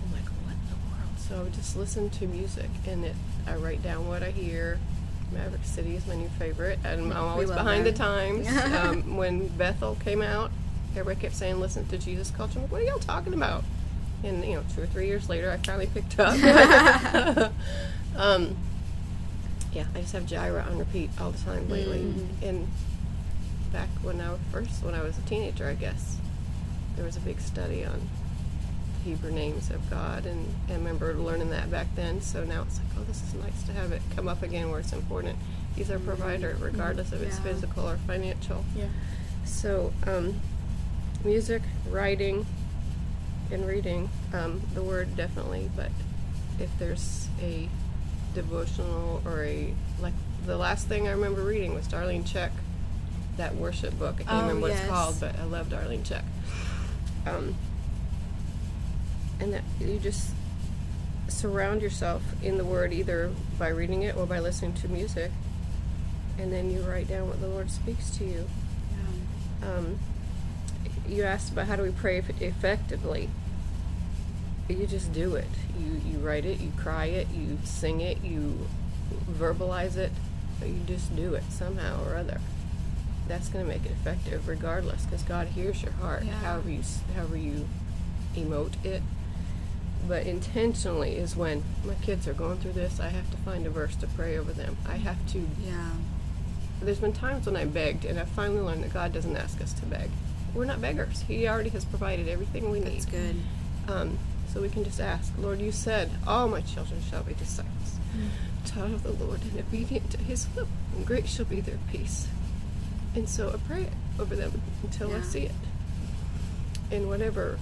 I'm 0.05 0.13
like, 0.13 0.27
what 0.45 0.53
in 0.53 0.69
the 0.69 0.77
world? 0.91 1.19
So 1.19 1.41
I 1.41 1.43
would 1.45 1.55
just 1.55 1.75
listen 1.75 2.11
to 2.11 2.27
music, 2.27 2.69
and 2.87 3.03
it. 3.07 3.15
I 3.47 3.57
write 3.57 3.83
down 3.83 4.07
what 4.07 4.23
I 4.23 4.31
hear. 4.31 4.79
Maverick 5.33 5.65
City 5.65 5.97
is 5.97 6.07
my 6.07 6.17
new 6.17 6.29
favorite, 6.39 6.79
and 6.85 7.15
I'm 7.15 7.17
always 7.17 7.51
behind 7.51 7.87
the 7.87 7.93
times. 7.93 8.47
um, 8.75 9.17
when 9.17 9.49
Bethel 9.49 9.97
came 10.05 10.21
out, 10.21 10.51
everybody 10.91 11.19
kept 11.19 11.35
saying, 11.35 11.61
"Listen 11.61 11.87
to 11.87 11.97
Jesus 11.97 12.31
Culture." 12.31 12.59
I'm 12.59 12.65
like, 12.65 12.73
what 12.73 12.83
are 12.83 12.85
y'all 12.85 12.99
talking 12.99 13.33
about? 13.33 13.65
And 14.27 14.45
you 14.45 14.57
know, 14.57 14.65
two 14.75 14.83
or 14.83 14.87
three 14.87 15.07
years 15.07 15.29
later, 15.29 15.51
I 15.51 15.57
finally 15.59 15.87
picked 15.87 16.19
up. 16.19 16.35
um, 18.17 18.57
yeah, 19.73 19.85
I 19.95 20.01
just 20.01 20.13
have 20.15 20.27
Jireh 20.27 20.65
on 20.69 20.79
repeat 20.79 21.11
all 21.21 21.31
the 21.31 21.39
time 21.45 21.69
lately. 21.69 22.13
And 22.43 22.67
back 23.73 23.89
when 24.03 24.21
I 24.21 24.31
was 24.31 24.41
first, 24.51 24.83
when 24.83 24.95
I 24.95 25.03
was 25.03 25.19
a 25.19 25.23
teenager, 25.23 25.69
I 25.69 25.75
guess 25.75 26.17
there 26.97 27.05
was 27.05 27.17
a 27.17 27.21
big 27.21 27.41
study 27.41 27.85
on 27.85 28.09
Hebrew 29.05 29.31
names 29.31 29.71
of 29.71 29.89
God, 29.91 30.25
and, 30.25 30.47
and 30.67 30.73
I 30.73 30.75
remember 30.77 31.13
learning 31.15 31.51
that 31.51 31.71
back 31.71 31.87
then. 31.95 32.23
So 32.23 32.43
now 32.43 32.63
it's 32.63 32.79
like, 32.79 32.89
oh, 32.99 33.05
this 33.05 33.23
is 33.23 33.35
nice 33.35 33.63
to 33.65 33.73
have 33.73 33.93
it 33.93 34.01
come 34.17 34.29
up 34.29 34.43
again 34.43 34.71
where 34.71 34.81
it's 34.81 34.95
important. 34.95 35.39
He's 35.77 35.91
our 35.91 35.99
provider, 35.99 36.57
regardless 36.59 37.13
if 37.13 37.21
it's 37.21 37.39
physical 37.39 37.89
or 37.89 37.99
financial. 37.99 38.65
Yeah. 38.75 38.87
So, 39.45 39.93
um, 40.07 40.41
music, 41.23 41.63
writing, 41.91 42.47
and 43.51 43.67
reading, 43.67 44.09
um, 44.33 44.61
the 44.75 44.83
word 44.83 45.17
definitely, 45.17 45.71
but 45.77 45.91
if 46.59 46.71
there's 46.79 47.29
a 47.41 47.69
devotional 48.35 49.23
or 49.25 49.45
a, 49.45 49.73
like, 50.01 50.15
the 50.47 50.57
last 50.57 50.89
thing 50.89 51.07
I 51.09 51.13
remember 51.13 51.43
reading 51.43 51.75
was 51.75 51.87
Darlene 51.89 52.25
Zschech, 52.25 52.51
that 53.37 53.55
worship 53.57 53.99
book. 53.99 54.17
I 54.21 54.25
can't 54.25 54.31
Oh, 54.31 54.41
remember 54.43 54.61
what 54.63 54.71
yes. 54.73 54.81
it's 54.81 54.91
called, 54.91 55.21
but 55.21 55.39
I 55.39 55.45
love 55.45 55.69
Darlene 55.69 56.03
Zschech. 56.03 56.23
Um, 57.27 57.55
and 59.41 59.53
that 59.53 59.63
you 59.81 59.99
just 59.99 60.31
surround 61.29 61.83
yourself 61.83 62.23
in 62.43 62.57
the 62.57 62.65
word 62.65 62.93
either 62.93 63.31
by 63.59 63.69
reading 63.69 64.03
it 64.03 64.17
or 64.17 64.27
by 64.27 64.39
listening 64.39 64.73
to 64.75 64.89
music, 64.89 65.31
and 66.39 66.53
then 66.53 66.71
you 66.71 66.81
write 66.83 67.09
down 67.09 67.29
what 67.29 67.41
the 67.41 67.49
Lord 67.49 67.71
speaks 67.71 68.11
to 68.19 68.25
you 68.25 68.47
um, 69.63 69.99
you 71.09 71.23
asked 71.23 71.53
about 71.53 71.67
how 71.67 71.77
do 71.77 71.83
we 71.83 71.91
pray 71.91 72.19
effectively. 72.19 73.29
You 74.69 74.87
just 74.87 75.13
do 75.13 75.37
it. 75.37 75.47
You 75.79 76.01
you 76.05 76.19
write 76.19 76.45
it, 76.45 76.61
you 76.61 76.73
cry 76.77 77.07
it, 77.07 77.29
you 77.35 77.59
sing 77.65 78.01
it, 78.01 78.23
you 78.25 78.67
verbalize 79.31 79.97
it, 79.97 80.13
but 80.59 80.69
you 80.69 80.81
just 80.87 81.15
do 81.15 81.35
it 81.35 81.45
somehow 81.51 82.03
or 82.05 82.17
other. 82.17 82.41
That's 83.29 83.49
going 83.49 83.65
to 83.65 83.71
make 83.71 83.85
it 83.85 83.91
effective, 83.93 84.47
regardless, 84.47 85.05
because 85.05 85.23
God 85.23 85.49
hears 85.49 85.83
your 85.83 85.93
heart. 85.93 86.25
Yeah. 86.25 86.33
However 86.35 86.71
you 86.71 86.83
however 87.15 87.37
you 87.37 87.67
emote 88.35 88.85
it, 88.85 89.03
but 90.07 90.27
intentionally 90.27 91.17
is 91.17 91.37
when 91.37 91.65
my 91.85 91.95
kids 91.95 92.29
are 92.29 92.35
going 92.35 92.59
through 92.59 92.73
this. 92.73 93.01
I 93.01 93.09
have 93.09 93.31
to 93.31 93.37
find 93.39 93.67
a 93.67 93.71
verse 93.71 93.97
to 93.97 94.07
pray 94.07 94.39
over 94.39 94.53
them. 94.53 94.77
I 94.89 94.97
have 94.97 95.27
to. 95.33 95.47
Yeah. 95.65 95.91
There's 96.81 97.01
been 97.01 97.13
times 97.13 97.47
when 97.47 97.57
I 97.57 97.65
begged, 97.65 98.05
and 98.05 98.19
I 98.19 98.25
finally 98.25 98.61
learned 98.61 98.85
that 98.85 98.93
God 98.93 99.13
doesn't 99.13 99.37
ask 99.37 99.61
us 99.61 99.73
to 99.75 99.87
beg. 99.87 100.11
We're 100.57 100.65
not 100.65 100.81
beggars. 100.81 101.21
He 101.21 101.47
already 101.47 101.69
has 101.71 101.85
provided 101.85 102.29
everything 102.29 102.71
we 102.71 102.81
need. 102.81 102.95
That's 102.95 103.05
good. 103.05 103.37
Um, 103.89 104.19
so 104.51 104.63
we 104.63 104.71
can 104.71 104.85
just 104.85 105.01
ask, 105.01 105.31
Lord, 105.39 105.61
you 105.61 105.71
said, 105.71 106.11
all 106.27 106.49
my 106.49 106.63
children 106.63 107.03
shall 107.11 107.23
be 107.23 107.35
disciples, 107.35 107.99
taught 108.65 108.91
of 108.91 109.03
the 109.03 109.13
Lord 109.13 109.43
and 109.43 109.61
obedient 109.61 110.11
to 110.13 110.19
his 110.19 110.47
will, 110.57 110.67
and 110.97 111.07
great 111.07 111.29
shall 111.29 111.45
be 111.45 111.61
their 111.61 111.79
peace. 111.93 112.29
And 113.15 113.29
so 113.29 113.51
I 113.51 113.57
pray 113.69 113.83
it 113.83 113.93
over 114.19 114.35
them 114.35 114.63
until 114.83 115.15
I 115.15 115.21
see 115.21 115.43
it. 115.43 115.53
And 116.91 117.07
whatever 117.07 117.59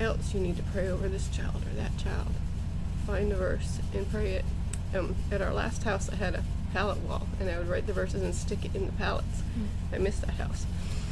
else 0.00 0.32
you 0.32 0.40
need 0.40 0.56
to 0.56 0.62
pray 0.62 0.88
over 0.88 1.06
this 1.06 1.28
child 1.28 1.56
or 1.56 1.76
that 1.76 1.98
child, 1.98 2.28
find 3.06 3.30
a 3.30 3.36
verse 3.36 3.78
and 3.94 4.10
pray 4.10 4.32
it. 4.32 4.44
Um, 4.94 5.16
at 5.30 5.42
our 5.42 5.52
last 5.52 5.82
house, 5.82 6.08
I 6.08 6.14
had 6.14 6.34
a 6.34 6.44
pallet 6.72 6.98
wall, 7.02 7.26
and 7.40 7.50
I 7.50 7.58
would 7.58 7.68
write 7.68 7.86
the 7.86 7.92
verses 7.92 8.22
and 8.22 8.34
stick 8.34 8.64
it 8.64 8.74
in 8.74 8.86
the 8.86 8.92
pallets. 8.92 9.42
I 9.92 9.98
missed 9.98 10.22
that 10.22 10.30
house 10.30 10.64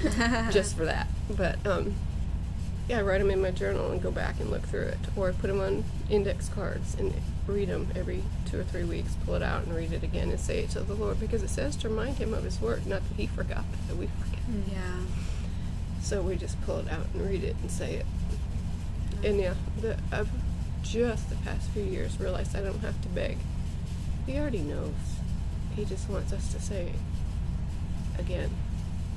just 0.53 0.77
for 0.77 0.85
that. 0.85 1.09
But 1.31 1.65
um, 1.67 1.95
yeah, 2.89 2.99
I 2.99 3.03
write 3.03 3.19
them 3.19 3.31
in 3.31 3.43
my 3.43 3.51
journal 3.51 3.91
and 3.91 4.01
go 4.01 4.11
back 4.11 4.39
and 4.41 4.51
look 4.51 4.63
through 4.63 4.87
it, 4.87 4.99
or 5.17 5.29
I 5.29 5.33
put 5.33 5.49
them 5.49 5.61
on 5.61 5.85
index 6.09 6.49
cards 6.49 6.95
and 6.99 7.13
read 7.47 7.69
them 7.69 7.89
every 7.97 8.23
two 8.49 8.61
or 8.61 8.65
three 8.65 8.85
weeks. 8.85 9.17
Pull 9.25 9.35
it 9.35 9.43
out 9.43 9.65
and 9.65 9.75
read 9.75 9.93
it 9.93 10.03
again 10.03 10.31
and 10.31 10.39
say 10.39 10.61
it 10.61 10.71
to 10.71 10.81
the 10.81 10.95
Lord 10.95 11.19
because 11.19 11.43
it 11.43 11.51
says 11.51 11.77
to 11.77 11.89
remind 11.89 12.19
Him 12.19 12.33
of 12.33 12.45
His 12.45 12.61
word, 12.61 12.87
not 12.87 13.03
that 13.09 13.15
He 13.17 13.27
forgot, 13.27 13.65
but 13.71 13.89
that 13.89 13.97
we 13.97 14.07
forget. 14.07 14.41
Yeah. 14.71 15.01
So 16.01 16.23
we 16.23 16.37
just 16.37 16.61
pull 16.63 16.79
it 16.79 16.89
out 16.91 17.07
and 17.13 17.29
read 17.29 17.43
it 17.43 17.57
and 17.61 17.71
say 17.71 17.95
it. 17.95 18.07
And 19.25 19.41
yeah, 19.41 19.55
the, 19.81 19.97
I've 20.13 20.31
just 20.83 21.29
the 21.31 21.37
past 21.37 21.69
few 21.71 21.83
years 21.83 22.21
realized 22.21 22.55
I 22.55 22.61
don't 22.61 22.79
have 22.81 23.01
to 23.03 23.09
beg. 23.09 23.39
He 24.27 24.39
already 24.39 24.61
knows. 24.61 24.95
He 25.75 25.85
just 25.85 26.09
wants 26.09 26.33
us 26.33 26.53
to 26.53 26.61
say, 26.61 26.93
again, 28.19 28.51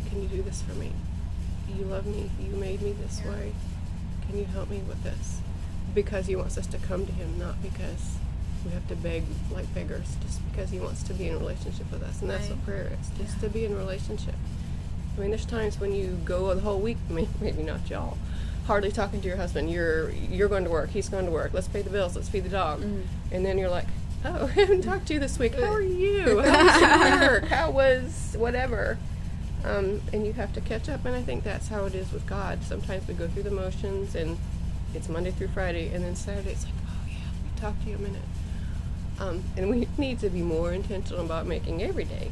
can 0.09 0.21
you 0.21 0.27
do 0.27 0.41
this 0.41 0.61
for 0.61 0.73
me? 0.73 0.91
You 1.77 1.85
love 1.85 2.05
me. 2.05 2.29
You 2.39 2.55
made 2.55 2.81
me 2.81 2.93
this 2.93 3.23
way. 3.23 3.53
Can 4.27 4.39
you 4.39 4.45
help 4.45 4.69
me 4.69 4.81
with 4.87 5.03
this? 5.03 5.41
Because 5.93 6.27
he 6.27 6.35
wants 6.35 6.57
us 6.57 6.67
to 6.67 6.77
come 6.77 7.05
to 7.05 7.11
him, 7.11 7.37
not 7.37 7.61
because 7.61 8.17
we 8.65 8.71
have 8.71 8.87
to 8.87 8.95
beg 8.95 9.23
like 9.51 9.73
beggars, 9.73 10.17
just 10.21 10.41
because 10.49 10.69
he 10.69 10.79
wants 10.79 11.03
to 11.03 11.13
be 11.13 11.27
in 11.27 11.37
relationship 11.37 11.91
with 11.91 12.03
us. 12.03 12.21
And 12.21 12.29
that's 12.29 12.49
what 12.49 12.63
prayer 12.65 12.91
is, 12.99 13.09
just 13.17 13.39
to 13.41 13.49
be 13.49 13.65
in 13.65 13.75
relationship. 13.75 14.35
I 15.17 15.21
mean, 15.21 15.31
there's 15.31 15.45
times 15.45 15.79
when 15.79 15.93
you 15.93 16.19
go 16.25 16.53
the 16.53 16.61
whole 16.61 16.79
week, 16.79 16.97
may- 17.09 17.27
maybe 17.39 17.63
not 17.63 17.89
y'all, 17.89 18.17
hardly 18.65 18.91
talking 18.91 19.21
to 19.21 19.27
your 19.27 19.37
husband. 19.37 19.71
You're 19.71 20.11
you're 20.11 20.49
going 20.49 20.63
to 20.63 20.69
work, 20.69 20.89
he's 20.89 21.09
going 21.09 21.25
to 21.25 21.31
work. 21.31 21.53
Let's 21.53 21.67
pay 21.67 21.81
the 21.81 21.89
bills, 21.89 22.15
let's 22.15 22.29
feed 22.29 22.43
the 22.43 22.49
dog, 22.49 22.81
mm. 22.81 23.03
and 23.31 23.45
then 23.45 23.57
you're 23.57 23.69
like, 23.69 23.87
oh, 24.25 24.45
I 24.55 24.59
haven't 24.59 24.81
talked 24.81 25.07
to 25.07 25.13
you 25.13 25.19
this 25.19 25.39
week. 25.39 25.55
How 25.55 25.73
are 25.73 25.81
you? 25.81 26.39
How 26.41 26.65
was 26.65 26.81
your 26.81 27.29
work? 27.31 27.45
How 27.45 27.71
was 27.71 28.35
whatever? 28.37 28.97
Um, 29.65 30.01
and 30.13 30.25
you 30.25 30.33
have 30.33 30.53
to 30.53 30.61
catch 30.61 30.87
up. 30.89 31.05
And 31.05 31.15
I 31.15 31.21
think 31.21 31.43
that's 31.43 31.67
how 31.67 31.85
it 31.85 31.93
is 31.93 32.11
with 32.11 32.25
God. 32.25 32.63
Sometimes 32.63 33.07
we 33.07 33.13
go 33.13 33.27
through 33.27 33.43
the 33.43 33.51
motions, 33.51 34.15
and 34.15 34.37
it's 34.93 35.09
Monday 35.09 35.31
through 35.31 35.49
Friday, 35.49 35.93
and 35.93 36.03
then 36.03 36.15
Saturday 36.15 36.51
it's 36.51 36.65
like, 36.65 36.73
oh 36.87 37.07
yeah, 37.07 37.15
we 37.43 37.59
talked 37.59 37.83
to 37.83 37.89
you 37.89 37.95
a 37.95 37.99
minute. 37.99 38.21
Um, 39.19 39.43
and 39.57 39.69
we 39.69 39.87
need 39.97 40.19
to 40.19 40.29
be 40.29 40.41
more 40.41 40.71
intentional 40.71 41.23
about 41.23 41.45
making 41.45 41.83
every 41.83 42.05
day 42.05 42.31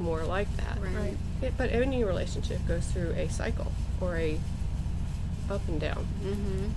more 0.00 0.22
like 0.24 0.54
that. 0.56 0.78
Right. 0.80 0.94
Right. 0.94 1.16
It, 1.42 1.54
but 1.56 1.70
any 1.70 2.04
relationship 2.04 2.66
goes 2.66 2.86
through 2.86 3.10
a 3.10 3.28
cycle 3.28 3.72
or 4.00 4.16
a 4.16 4.38
up 5.50 5.66
and 5.68 5.80
down. 5.80 6.06
Mm-hmm. 6.24 6.68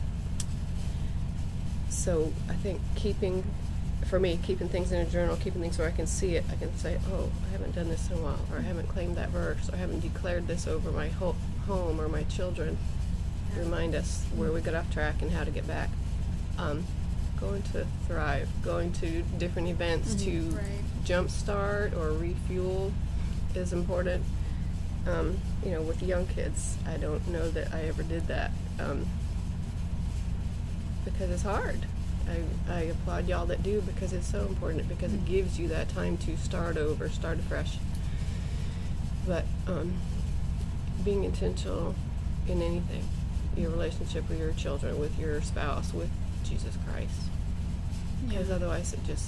So 1.89 2.33
I 2.49 2.53
think 2.53 2.81
keeping, 2.95 3.43
for 4.07 4.19
me, 4.19 4.39
keeping 4.43 4.69
things 4.69 4.91
in 4.91 4.99
a 5.01 5.05
journal, 5.05 5.35
keeping 5.35 5.61
things 5.61 5.77
where 5.79 5.87
I 5.87 5.91
can 5.91 6.05
see 6.07 6.35
it, 6.35 6.43
I 6.51 6.55
can 6.55 6.75
say, 6.77 6.99
oh, 7.11 7.29
I 7.47 7.51
haven't 7.51 7.73
done 7.75 7.89
this 7.89 8.09
in 8.09 8.17
a 8.17 8.21
while, 8.21 8.39
or 8.51 8.59
I 8.59 8.61
haven't 8.61 8.87
claimed 8.87 9.15
that 9.17 9.29
verse, 9.29 9.69
or 9.69 9.73
I 9.75 9.77
haven't 9.77 10.01
declared 10.01 10.47
this 10.47 10.67
over 10.67 10.91
my 10.91 11.07
ho- 11.07 11.35
home 11.65 11.99
or 11.99 12.07
my 12.07 12.23
children. 12.23 12.77
Remind 13.57 13.95
us 13.95 14.23
where 14.35 14.51
we 14.51 14.61
got 14.61 14.75
off 14.75 14.91
track 14.91 15.21
and 15.21 15.31
how 15.31 15.43
to 15.43 15.51
get 15.51 15.65
back. 15.67 15.89
Um, 16.59 16.85
going 17.39 17.61
to 17.73 17.85
Thrive, 18.07 18.47
going 18.63 18.91
to 18.93 19.21
different 19.37 19.67
events 19.69 20.13
to 20.23 20.41
Right. 20.51 20.63
jumpstart 21.03 21.95
or 21.97 22.11
refuel 22.13 22.91
is 23.55 23.73
important. 23.73 24.23
Um, 25.07 25.37
you 25.63 25.71
know, 25.71 25.81
with 25.81 26.01
young 26.03 26.27
kids, 26.27 26.77
I 26.87 26.97
don't 26.97 27.27
know 27.27 27.49
that 27.49 27.73
I 27.73 27.81
ever 27.83 28.03
did 28.03 28.27
that. 28.27 28.51
Um, 28.79 29.05
because 31.03 31.29
it's 31.29 31.43
hard. 31.43 31.85
I, 32.29 32.73
I 32.73 32.79
applaud 32.81 33.27
y'all 33.27 33.45
that 33.47 33.61
do 33.63 33.81
because 33.81 34.13
it's 34.13 34.27
so 34.27 34.41
important 34.41 34.87
because 34.87 35.13
it 35.13 35.25
gives 35.25 35.59
you 35.59 35.67
that 35.69 35.89
time 35.89 36.17
to 36.17 36.35
start 36.37 36.77
over, 36.77 37.07
start 37.09 37.39
afresh. 37.39 37.77
But 39.27 39.45
um, 39.67 39.93
being 41.03 41.23
intentional 41.23 41.95
in 42.47 42.61
anything, 42.61 43.07
your 43.55 43.69
relationship 43.69 44.27
with 44.29 44.39
your 44.39 44.53
children, 44.53 44.99
with 44.99 45.17
your 45.19 45.41
spouse, 45.41 45.93
with 45.93 46.09
Jesus 46.43 46.75
Christ, 46.87 47.11
because 48.27 48.49
Yeah. 48.49 48.55
otherwise 48.55 48.93
it 48.93 48.99
just 49.05 49.25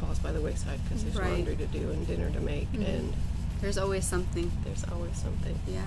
falls 0.00 0.18
by 0.18 0.32
the 0.32 0.40
wayside 0.40 0.80
because 0.84 1.04
there's 1.04 1.16
Right. 1.16 1.32
laundry 1.32 1.56
to 1.56 1.66
do 1.66 1.90
and 1.90 2.06
dinner 2.06 2.30
to 2.30 2.40
make 2.40 2.70
Mhm. 2.72 2.86
and 2.88 3.12
There's 3.60 3.78
always 3.78 4.04
something. 4.04 4.50
there's 4.64 4.84
always 4.90 5.16
something. 5.16 5.58
Yeah. 5.68 5.82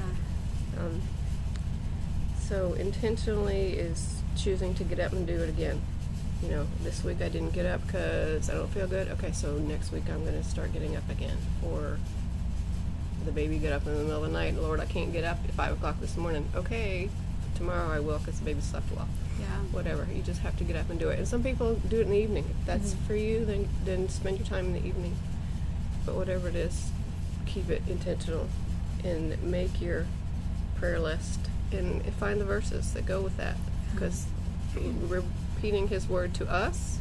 Um, 0.77 1.01
so 2.39 2.73
intentionally 2.73 3.73
is 3.73 4.21
choosing 4.37 4.73
to 4.75 4.83
get 4.83 4.99
up 4.99 5.13
and 5.13 5.25
do 5.25 5.33
it 5.41 5.49
again. 5.49 5.81
You 6.43 6.49
know, 6.49 6.67
this 6.83 7.03
week 7.03 7.21
I 7.21 7.29
didn't 7.29 7.51
get 7.51 7.65
up 7.65 7.85
because 7.85 8.49
I 8.49 8.53
don't 8.55 8.69
feel 8.69 8.87
good. 8.87 9.07
Okay, 9.09 9.31
so 9.31 9.57
next 9.57 9.91
week 9.91 10.03
I'm 10.09 10.23
going 10.23 10.41
to 10.41 10.43
start 10.43 10.73
getting 10.73 10.95
up 10.95 11.09
again. 11.09 11.37
Or 11.63 11.97
the 13.25 13.31
baby 13.31 13.57
get 13.57 13.73
up 13.73 13.85
in 13.87 13.93
the 13.93 14.03
middle 14.03 14.23
of 14.23 14.31
the 14.31 14.37
night. 14.37 14.55
Lord, 14.55 14.79
I 14.79 14.85
can't 14.85 15.11
get 15.11 15.23
up 15.23 15.39
at 15.43 15.51
five 15.51 15.73
o'clock 15.73 15.99
this 15.99 16.17
morning. 16.17 16.47
Okay, 16.55 17.09
tomorrow 17.55 17.89
I 17.89 17.99
will 17.99 18.19
because 18.19 18.39
the 18.39 18.45
baby 18.45 18.61
slept 18.61 18.91
well. 18.95 19.07
Yeah. 19.39 19.45
Whatever. 19.71 20.07
You 20.13 20.21
just 20.21 20.41
have 20.41 20.57
to 20.57 20.63
get 20.63 20.75
up 20.75 20.89
and 20.89 20.99
do 20.99 21.09
it. 21.09 21.17
And 21.17 21.27
some 21.27 21.43
people 21.43 21.75
do 21.75 21.99
it 21.99 22.03
in 22.03 22.11
the 22.11 22.17
evening. 22.17 22.45
If 22.59 22.65
that's 22.65 22.91
mm-hmm. 22.91 23.05
for 23.05 23.15
you, 23.15 23.45
then 23.45 23.67
then 23.83 24.09
spend 24.09 24.37
your 24.37 24.47
time 24.47 24.67
in 24.67 24.73
the 24.73 24.85
evening. 24.85 25.15
But 26.05 26.15
whatever 26.15 26.47
it 26.47 26.55
is, 26.55 26.91
keep 27.45 27.69
it 27.69 27.81
intentional 27.87 28.47
and 29.03 29.41
make 29.41 29.81
your 29.81 30.05
prayer 30.75 30.99
list 30.99 31.39
and 31.71 32.05
find 32.15 32.39
the 32.39 32.45
verses 32.45 32.93
that 32.93 33.05
go 33.05 33.21
with 33.21 33.37
that 33.37 33.55
because 33.93 34.25
mm-hmm. 34.73 35.23
Repeating 35.65 35.87
his 35.87 36.07
word 36.07 36.31
to 36.31 36.47
us 36.47 36.99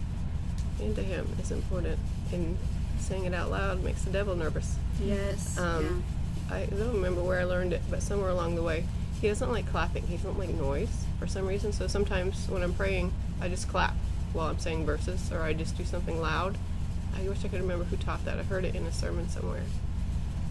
and 0.81 0.97
to 0.97 1.03
him 1.03 1.29
is 1.39 1.51
important 1.51 1.99
and 2.33 2.57
saying 2.99 3.27
it 3.27 3.35
out 3.35 3.51
loud 3.51 3.85
makes 3.85 4.03
the 4.05 4.11
devil 4.11 4.35
nervous 4.35 4.77
Yes. 5.03 5.59
um, 5.59 6.03
I 6.51 6.65
don't 6.67 6.95
remember 6.95 7.23
where 7.23 7.41
I 7.41 7.45
learned 7.45 7.73
it, 7.75 7.83
but 7.91 8.03
somewhere 8.03 8.31
along 8.31 8.55
the 8.55 8.63
way, 8.63 8.85
he 9.21 9.29
doesn't 9.29 9.51
like 9.51 9.67
clapping. 9.71 10.07
He 10.07 10.17
doesn't 10.17 10.39
like 10.39 10.51
noise 10.51 11.05
for 11.19 11.27
some 11.27 11.47
reason. 11.47 11.73
So 11.73 11.87
sometimes 11.89 12.49
when 12.49 12.63
I'm 12.63 12.75
praying, 12.75 13.13
I 13.41 13.49
just 13.49 13.67
clap 13.69 13.95
while 14.35 14.49
I'm 14.49 14.59
saying 14.59 14.85
verses, 14.85 15.33
or 15.33 15.41
I 15.43 15.55
just 15.55 15.77
do 15.77 15.85
something 15.85 16.21
loud. 16.21 16.57
I 17.19 17.27
wish 17.29 17.45
I 17.45 17.49
could 17.49 17.61
remember 17.63 17.85
who 17.85 17.97
taught 17.97 18.25
that. 18.27 18.39
I 18.39 18.43
heard 18.45 18.65
it 18.67 18.75
in 18.75 18.85
a 18.87 18.93
sermon 18.93 19.29
somewhere, 19.31 19.63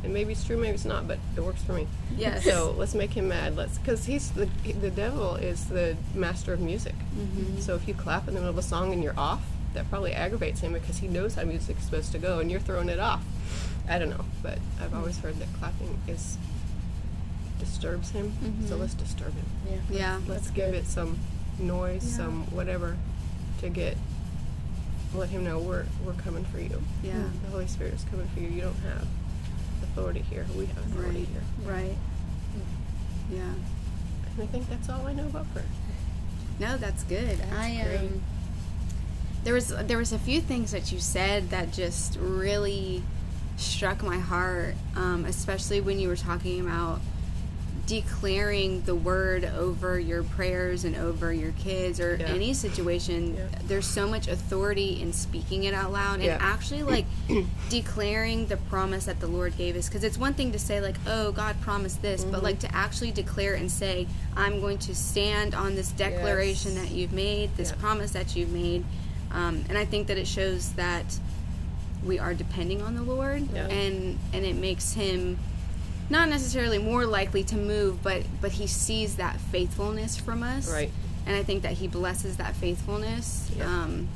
and 0.04 0.14
maybe 0.14 0.34
it's 0.34 0.44
true, 0.44 0.58
maybe 0.58 0.74
it's 0.74 0.84
not, 0.84 1.08
but 1.08 1.20
it 1.38 1.42
works 1.42 1.62
for 1.64 1.74
me. 1.74 1.88
Yes. 2.18 2.44
So 2.44 2.74
let's 2.76 2.96
make 2.96 3.14
him 3.14 3.28
mad. 3.30 3.56
Let's, 3.56 3.78
because 3.78 4.06
he's 4.06 4.32
the 4.32 4.50
the 4.82 4.90
devil 4.90 5.36
is 5.36 5.66
the 5.66 5.96
master 6.16 6.54
of 6.54 6.60
music. 6.60 6.93
Mm-hmm. 7.16 7.60
So 7.60 7.76
if 7.76 7.88
you 7.88 7.94
clap 7.94 8.28
in 8.28 8.34
the 8.34 8.40
middle 8.40 8.50
of 8.50 8.58
a 8.58 8.62
song 8.68 8.92
and 8.94 9.04
you're 9.04 9.18
off, 9.18 9.42
that 9.74 9.90
probably 9.90 10.14
aggravates 10.14 10.60
him 10.62 10.74
because 10.74 10.98
he 10.98 11.08
knows 11.08 11.36
how 11.36 11.44
music's 11.44 11.84
supposed 11.86 12.12
to 12.12 12.20
go 12.20 12.40
and 12.40 12.50
you're 12.52 12.60
throwing 12.60 12.90
it 12.90 13.00
off. 13.00 13.24
I 13.88 14.00
don't 14.00 14.10
know, 14.10 14.26
but 14.42 14.60
I've 14.82 14.94
always 14.94 15.18
heard 15.20 15.40
that 15.40 15.48
clapping 15.60 16.00
is 16.08 16.38
disturbs 17.60 18.12
him. 18.12 18.34
So 18.68 18.76
Mhm. 18.76 18.80
let's 18.80 18.94
disturb 18.94 19.34
him. 19.34 19.46
Yeah. 19.70 19.78
Yeah. 19.90 20.20
Let's 20.28 20.50
give 20.50 20.74
it 20.74 20.86
some 20.88 21.18
noise, 21.60 22.04
Yeah. 22.06 22.18
some 22.18 22.44
whatever, 22.52 22.98
to 23.62 23.70
get 23.70 23.98
let 25.16 25.30
him 25.30 25.44
know 25.44 25.60
we're 25.60 25.86
we're 26.04 26.14
coming 26.14 26.44
for 26.46 26.60
you. 26.60 26.82
Yeah. 27.04 27.30
The 27.46 27.52
Holy 27.52 27.68
Spirit 27.68 27.94
is 27.94 28.04
coming 28.10 28.28
for 28.34 28.40
you. 28.40 28.48
You 28.50 28.62
don't 28.62 28.80
have 28.80 29.08
authority 29.84 30.22
here. 30.30 30.46
We 30.58 30.66
have 30.66 30.78
authority 30.80 31.20
Right. 31.20 31.28
here. 31.28 31.72
Right. 31.74 31.98
Yeah. 33.32 33.54
And 34.34 34.42
I 34.42 34.46
think 34.48 34.70
that's 34.70 34.90
all 34.90 35.06
I 35.08 35.14
know 35.14 35.26
about 35.28 35.52
prayer. 35.54 35.66
No, 36.60 36.78
that's 36.78 37.04
good. 37.04 37.38
That's 37.40 37.54
I 37.54 37.82
um 37.98 38.22
there 39.44 39.54
was 39.54 39.70
there 39.70 39.98
was 39.98 40.14
a 40.14 40.20
few 40.20 40.40
things 40.42 40.72
that 40.72 40.92
you 40.92 41.00
said 41.00 41.50
that 41.50 41.74
just 41.74 42.18
really 42.18 43.04
struck 43.58 44.02
my 44.02 44.18
heart, 44.18 44.76
um, 44.96 45.26
especially 45.26 45.82
when 45.82 46.00
you 46.00 46.08
were 46.08 46.16
talking 46.16 46.62
about 46.62 47.02
declaring 47.86 48.82
the 48.84 48.96
word 48.96 49.44
over 49.44 50.00
your 50.00 50.24
prayers 50.24 50.86
and 50.86 50.96
over 50.96 51.34
your 51.34 51.52
kids 51.54 52.00
or 52.00 52.16
Yeah. 52.16 52.28
any 52.28 52.54
situation 52.54 53.36
Yeah. 53.36 53.48
there's 53.68 53.86
so 53.86 54.08
much 54.08 54.28
authority 54.30 55.02
in 55.02 55.12
speaking 55.12 55.66
it 55.66 55.74
out 55.74 55.92
loud 55.92 56.16
and 56.16 56.24
Yeah. 56.24 56.38
actually 56.40 56.84
like 56.84 57.06
declaring 57.70 58.48
the 58.48 58.56
promise 58.58 59.04
that 59.06 59.20
the 59.20 59.28
lord 59.28 59.58
gave 59.58 59.76
us 59.76 59.90
because 59.90 60.04
it's 60.06 60.18
one 60.18 60.34
thing 60.34 60.52
to 60.54 60.60
say 60.60 60.80
like 60.80 60.96
oh 61.08 61.32
god 61.34 61.60
promised 61.62 62.02
this 62.02 62.22
Mm-hmm. 62.22 62.32
but 62.32 62.44
like 62.44 62.60
to 62.60 62.74
actually 62.74 63.12
declare 63.12 63.56
and 63.56 63.70
say 63.70 64.08
i'm 64.38 64.62
going 64.62 64.78
to 64.80 64.96
stand 64.96 65.54
on 65.54 65.76
this 65.76 65.92
declaration 65.92 66.74
Yes. 66.74 66.84
that 66.84 66.92
you've 66.92 67.12
made 67.14 67.56
this 67.58 67.72
promise 67.74 68.12
that 68.12 68.34
you've 68.36 68.52
made 68.52 68.86
um, 69.32 69.64
and 69.68 69.78
i 69.78 69.84
think 69.84 70.08
that 70.08 70.18
it 70.18 70.28
shows 70.28 70.72
that 70.74 71.20
we 72.06 72.18
are 72.18 72.34
depending 72.34 72.82
on 72.82 72.96
the 72.96 73.04
lord 73.04 73.42
and 73.56 74.18
and 74.34 74.46
it 74.46 74.56
makes 74.56 74.94
him 74.94 75.38
not 76.10 76.30
necessarily 76.30 76.78
more 76.78 77.06
likely 77.06 77.44
to 77.46 77.56
move, 77.56 78.04
but 78.04 78.24
but 78.42 78.52
he 78.54 78.68
sees 78.68 79.16
that 79.16 79.40
faithfulness 79.40 80.18
from 80.18 80.44
us, 80.44 80.72
Right. 80.72 80.92
And 81.26 81.36
I 81.38 81.44
think 81.44 81.64
that 81.64 81.74
he 81.74 81.88
blesses 81.88 82.36
that 82.38 82.54
faithfulness. 82.56 83.50
Yeah. 83.58 83.66
Um, 83.66 84.10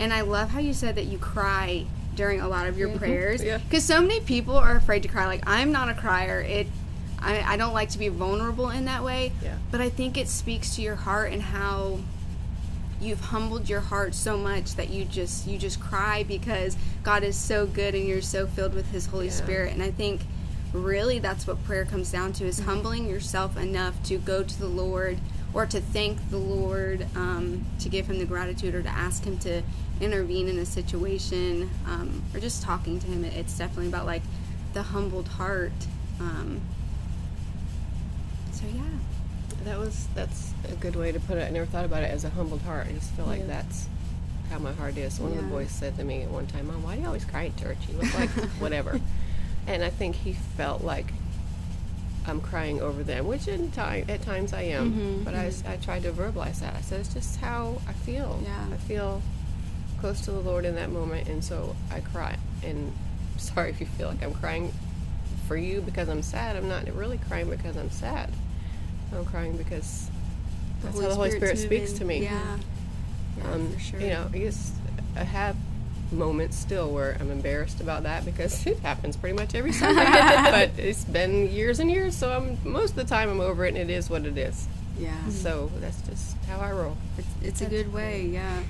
and 0.00 0.12
I 0.12 0.22
love 0.22 0.50
how 0.50 0.58
you 0.58 0.72
said 0.74 0.96
that 0.96 1.04
you 1.04 1.18
cry 1.18 1.86
during 2.16 2.40
a 2.40 2.48
lot 2.48 2.66
of 2.66 2.76
your 2.78 2.88
prayers, 2.98 3.40
Mm-hmm. 3.40 3.48
Yeah. 3.48 3.58
because 3.58 3.84
so 3.84 4.00
many 4.00 4.20
people 4.20 4.56
are 4.56 4.76
afraid 4.76 5.02
to 5.04 5.08
cry. 5.08 5.26
Like 5.26 5.42
I'm 5.48 5.70
not 5.72 5.88
a 5.88 5.94
crier. 5.94 6.40
It, 6.40 6.66
I, 7.20 7.54
I 7.54 7.56
don't 7.56 7.72
like 7.72 7.90
to 7.90 7.98
be 7.98 8.08
vulnerable 8.08 8.70
in 8.70 8.84
that 8.86 9.02
way. 9.04 9.32
Yeah. 9.42 9.54
But 9.70 9.80
I 9.80 9.88
think 9.88 10.18
it 10.18 10.28
speaks 10.28 10.74
to 10.76 10.82
your 10.82 10.96
heart 10.96 11.32
and 11.32 11.40
how 11.42 12.00
you've 13.00 13.20
humbled 13.20 13.68
your 13.68 13.80
heart 13.80 14.14
so 14.14 14.36
much 14.36 14.74
that 14.76 14.88
you 14.90 15.04
just 15.04 15.46
you 15.46 15.58
just 15.58 15.78
cry 15.80 16.22
because 16.24 16.76
God 17.02 17.22
is 17.22 17.36
so 17.36 17.66
good 17.66 17.94
and 17.94 18.04
you're 18.06 18.22
so 18.22 18.46
filled 18.46 18.74
with 18.74 18.90
his 18.90 19.06
Holy 19.06 19.26
Yeah. 19.26 19.32
Spirit 19.32 19.72
and 19.74 19.82
I 19.82 19.90
think 19.90 20.22
really 20.74 21.18
that's 21.20 21.46
what 21.46 21.62
prayer 21.64 21.84
comes 21.84 22.10
down 22.10 22.32
to 22.34 22.44
is 22.44 22.58
humbling 22.58 23.08
yourself 23.08 23.56
enough 23.56 23.94
to 24.02 24.18
go 24.18 24.42
to 24.42 24.58
the 24.58 24.66
Lord 24.66 25.18
or 25.54 25.66
to 25.66 25.80
thank 25.80 26.18
the 26.30 26.36
Lord 26.36 27.06
um, 27.14 27.64
to 27.78 27.88
give 27.88 28.06
him 28.08 28.18
the 28.18 28.24
gratitude 28.26 28.74
or 28.74 28.82
to 28.82 28.88
ask 28.88 29.24
him 29.24 29.38
to 29.38 29.62
intervene 30.00 30.48
in 30.48 30.58
a 30.58 30.66
situation 30.66 31.70
um, 31.86 32.22
or 32.34 32.40
just 32.40 32.62
talking 32.62 32.98
to 32.98 33.06
him 33.06 33.24
it's 33.24 33.56
definitely 33.56 33.86
about 33.88 34.04
like 34.04 34.22
the 34.72 34.82
humbled 34.82 35.28
heart 35.28 35.70
um, 36.20 36.60
so 38.52 38.64
yeah 38.74 38.82
That 39.64 39.78
was 39.78 40.08
that's 40.16 40.52
a 40.70 40.74
good 40.74 40.96
way 40.96 41.12
to 41.12 41.20
put 41.20 41.38
it. 41.38 41.46
I 41.46 41.50
never 41.50 41.66
thought 41.66 41.84
about 41.84 42.02
it 42.02 42.10
as 42.10 42.24
a 42.24 42.30
humbled 42.30 42.62
heart. 42.62 42.88
I 42.88 42.92
just 42.92 43.12
feel 43.12 43.26
like 43.26 43.46
that's 43.46 43.88
how 44.50 44.58
my 44.58 44.72
heart 44.72 44.96
is. 44.98 45.18
One 45.20 45.30
of 45.32 45.38
the 45.38 45.44
boys 45.44 45.70
said 45.70 45.96
to 45.98 46.04
me 46.04 46.22
at 46.22 46.30
one 46.30 46.46
time, 46.46 46.66
"Mom, 46.66 46.82
why 46.82 46.96
do 46.96 47.00
you 47.00 47.06
always 47.06 47.24
cry 47.24 47.46
at 47.46 47.56
church? 47.56 47.78
You 47.88 47.96
look 47.98 48.12
like 48.18 48.28
whatever." 48.60 49.00
And 49.66 49.82
I 49.82 49.90
think 49.90 50.16
he 50.16 50.32
felt 50.32 50.82
like 50.84 51.06
I'm 52.26 52.40
crying 52.40 52.80
over 52.80 53.02
them, 53.02 53.26
which 53.26 53.48
in 53.48 53.70
time 53.72 54.04
at 54.08 54.22
times 54.22 54.52
I 54.52 54.62
am. 54.62 54.92
Mhm, 54.92 55.24
but 55.24 55.34
I 55.34 55.76
tried 55.76 56.02
to 56.04 56.12
verbalize 56.12 56.60
that. 56.60 56.74
I 56.74 56.80
said 56.80 57.00
it's 57.00 57.12
just 57.12 57.40
how 57.40 57.80
I 57.86 57.92
feel. 57.92 58.40
Yeah. 58.42 58.66
I 58.72 58.76
feel 58.76 59.20
close 60.00 60.20
to 60.22 60.30
the 60.30 60.40
Lord 60.40 60.64
in 60.64 60.74
that 60.76 60.90
moment, 60.90 61.28
and 61.28 61.42
so 61.44 61.76
I 61.90 62.00
cry. 62.00 62.36
And 62.62 62.92
sorry 63.36 63.70
if 63.70 63.80
you 63.80 63.86
feel 63.86 64.08
like 64.08 64.22
I'm 64.22 64.34
crying 64.34 64.72
for 65.48 65.56
you 65.56 65.80
because 65.82 66.08
I'm 66.08 66.22
sad. 66.22 66.56
I'm 66.56 66.68
not 66.68 66.86
really 66.94 67.18
crying 67.18 67.50
because 67.50 67.76
I'm 67.76 67.90
sad. 67.90 68.30
I'm 69.14 69.24
crying 69.26 69.56
because 69.56 70.08
that's 70.82 70.98
how 71.00 71.08
the 71.08 71.14
Holy 71.14 71.30
Spirit 71.30 71.58
Spirit's 71.58 71.62
speaks 71.62 71.92
to 71.98 72.04
me. 72.04 72.22
yeah 72.22 72.58
yeah 73.38 73.52
um, 73.52 73.70
for 73.72 73.78
sure 73.80 74.00
You 74.00 74.08
know, 74.08 74.28
I 74.32 74.38
guess 74.38 74.72
I 75.16 75.24
have 75.24 75.56
moments 76.14 76.56
still 76.56 76.90
where 76.90 77.16
I'm 77.20 77.30
embarrassed 77.30 77.80
about 77.80 78.04
that 78.04 78.24
because 78.24 78.66
it 78.66 78.78
happens 78.80 79.16
pretty 79.16 79.36
much 79.36 79.54
every 79.54 79.72
Sunday. 79.72 80.04
but 80.04 80.70
it's 80.78 81.04
been 81.04 81.50
years 81.50 81.80
and 81.80 81.90
years, 81.90 82.16
so 82.16 82.32
I'm 82.32 82.58
most 82.64 82.90
of 82.90 82.96
the 82.96 83.04
time 83.04 83.28
I'm 83.28 83.40
over 83.40 83.64
it, 83.64 83.74
and 83.76 83.78
it 83.78 83.90
is 83.90 84.08
what 84.08 84.24
it 84.24 84.36
is. 84.38 84.68
yeah 84.98 85.10
mm-hmm. 85.10 85.30
So 85.30 85.70
that's 85.80 86.00
just 86.02 86.36
how 86.46 86.60
I 86.60 86.72
roll. 86.72 86.96
It's, 87.18 87.28
it's 87.42 87.60
a 87.60 87.66
good 87.66 87.92
way, 87.92 88.22
yeah. 88.22 88.62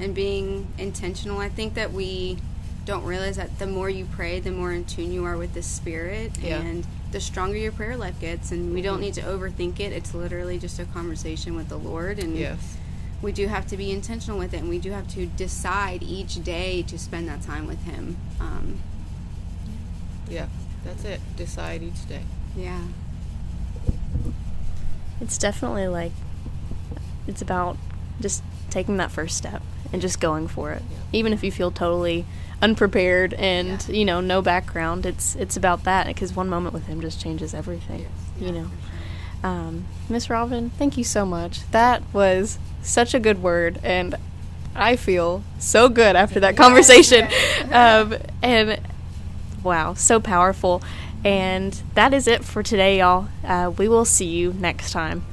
And 0.00 0.14
being 0.14 0.68
intentional. 0.78 1.38
I 1.38 1.48
think 1.48 1.74
that 1.74 1.92
we 1.92 2.38
don't 2.84 3.04
realize 3.04 3.36
that 3.36 3.58
the 3.58 3.66
more 3.66 3.88
you 3.88 4.06
pray, 4.06 4.40
the 4.40 4.50
more 4.50 4.72
in 4.72 4.84
tune 4.84 5.12
you 5.12 5.24
are 5.24 5.36
with 5.36 5.54
the 5.54 5.62
Spirit, 5.62 6.32
Yeah. 6.38 6.60
and 6.60 6.86
the 7.12 7.20
stronger 7.20 7.56
your 7.56 7.72
prayer 7.72 7.96
life 7.96 8.18
gets. 8.20 8.50
And 8.52 8.74
we 8.74 8.82
don't 8.82 8.94
mm-hmm. 8.94 9.02
need 9.02 9.14
to 9.14 9.22
overthink 9.22 9.80
it. 9.80 9.92
It's 9.92 10.14
literally 10.14 10.58
just 10.58 10.78
a 10.78 10.84
conversation 10.86 11.54
with 11.54 11.68
the 11.68 11.78
Lord. 11.78 12.18
And 12.18 12.36
Yes. 12.36 12.78
We 13.22 13.32
do 13.32 13.46
have 13.46 13.66
to 13.68 13.76
be 13.76 13.90
intentional 13.92 14.38
with 14.38 14.52
it, 14.52 14.58
and 14.58 14.68
we 14.68 14.78
do 14.78 14.90
have 14.90 15.08
to 15.14 15.26
decide 15.26 16.02
each 16.02 16.42
day 16.44 16.82
to 16.82 16.98
spend 16.98 17.28
that 17.28 17.40
time 17.42 17.66
with 17.66 17.82
Him. 17.84 18.16
Um, 18.40 18.80
Yeah. 20.28 20.46
That's 20.84 21.04
it. 21.04 21.20
Decide 21.36 21.82
each 21.82 22.08
day. 22.08 22.22
yeah. 22.56 22.82
It's 25.20 25.38
definitely 25.38 25.86
like 25.88 26.12
it's 27.28 27.40
about 27.40 27.76
just 28.20 28.42
taking 28.70 28.96
that 28.96 29.10
first 29.12 29.36
step 29.36 29.62
and 29.92 30.02
just 30.02 30.20
going 30.20 30.48
for 30.48 30.72
it. 30.72 30.82
Yeah. 30.90 30.96
Even 31.12 31.32
if 31.32 31.44
you 31.44 31.52
feel 31.52 31.70
totally 31.70 32.24
unprepared 32.60 33.34
and, 33.34 33.84
Yeah. 33.88 33.94
you 33.94 34.04
know, 34.04 34.20
no 34.20 34.42
background, 34.42 35.06
it's 35.06 35.36
it's 35.36 35.56
about 35.56 35.84
that 35.84 36.06
because 36.08 36.34
one 36.34 36.48
moment 36.48 36.74
with 36.74 36.86
him 36.86 37.00
just 37.00 37.20
changes 37.20 37.54
everything, 37.54 38.06
you 38.40 38.50
know. 38.52 38.70
Um, 39.44 39.84
Miss 40.08 40.28
Robin, 40.30 40.70
thank 40.70 40.96
you 40.96 41.04
so 41.04 41.24
much. 41.26 41.68
That 41.70 42.02
was 42.12 42.58
such 42.82 43.14
a 43.14 43.20
good 43.20 43.42
word, 43.42 43.80
and 43.82 44.16
I 44.74 44.96
feel 44.96 45.42
so 45.58 45.88
good 45.88 46.16
after 46.16 46.40
that 46.40 46.56
conversation. 46.64 47.28
um, 47.72 48.16
and 48.42 48.80
wow, 49.62 49.94
so 49.94 50.20
powerful. 50.20 50.82
And 51.24 51.80
that 51.94 52.12
is 52.12 52.26
it 52.26 52.44
for 52.44 52.62
today, 52.62 52.98
y'all. 52.98 53.28
Uh, 53.44 53.72
we 53.76 53.88
will 53.88 54.04
see 54.04 54.26
you 54.26 54.52
next 54.54 54.90
time. 54.90 55.24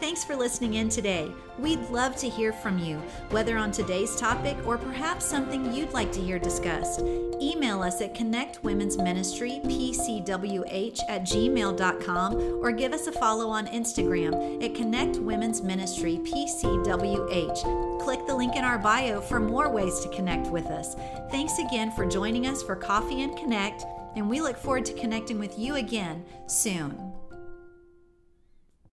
Thanks 0.00 0.24
for 0.24 0.34
listening 0.34 0.74
in 0.74 0.88
today. 0.88 1.30
We'd 1.58 1.80
love 1.90 2.16
to 2.16 2.28
hear 2.28 2.54
from 2.54 2.78
you, 2.78 2.96
whether 3.28 3.58
on 3.58 3.70
today's 3.70 4.16
topic 4.16 4.56
or 4.66 4.78
perhaps 4.78 5.26
something 5.26 5.74
you'd 5.74 5.92
like 5.92 6.10
to 6.12 6.20
hear 6.22 6.38
discussed. 6.38 7.00
Email 7.00 7.82
us 7.82 8.00
at 8.00 8.14
Connect 8.14 8.64
Women's 8.64 8.96
Ministry, 8.96 9.60
PCWH 9.64 11.00
at 11.06 11.22
gmail.com, 11.24 12.34
or 12.62 12.72
give 12.72 12.94
us 12.94 13.08
a 13.08 13.12
follow 13.12 13.48
on 13.48 13.66
Instagram 13.66 14.64
at 14.64 14.74
Connect 14.74 15.18
Women's 15.18 15.60
Ministry, 15.60 16.18
PCWH. 16.22 18.00
Click 18.00 18.26
the 18.26 18.34
link 18.34 18.56
in 18.56 18.64
our 18.64 18.78
bio 18.78 19.20
for 19.20 19.38
more 19.38 19.68
ways 19.68 20.00
to 20.00 20.08
connect 20.08 20.46
with 20.46 20.66
us. 20.68 20.96
Thanks 21.30 21.58
again 21.58 21.92
for 21.92 22.06
joining 22.06 22.46
us 22.46 22.62
for 22.62 22.74
Coffee 22.74 23.20
and 23.20 23.36
Connect, 23.36 23.84
and 24.16 24.30
we 24.30 24.40
look 24.40 24.56
forward 24.56 24.86
to 24.86 24.94
connecting 24.94 25.38
with 25.38 25.58
you 25.58 25.74
again 25.74 26.24
soon. 26.46 27.19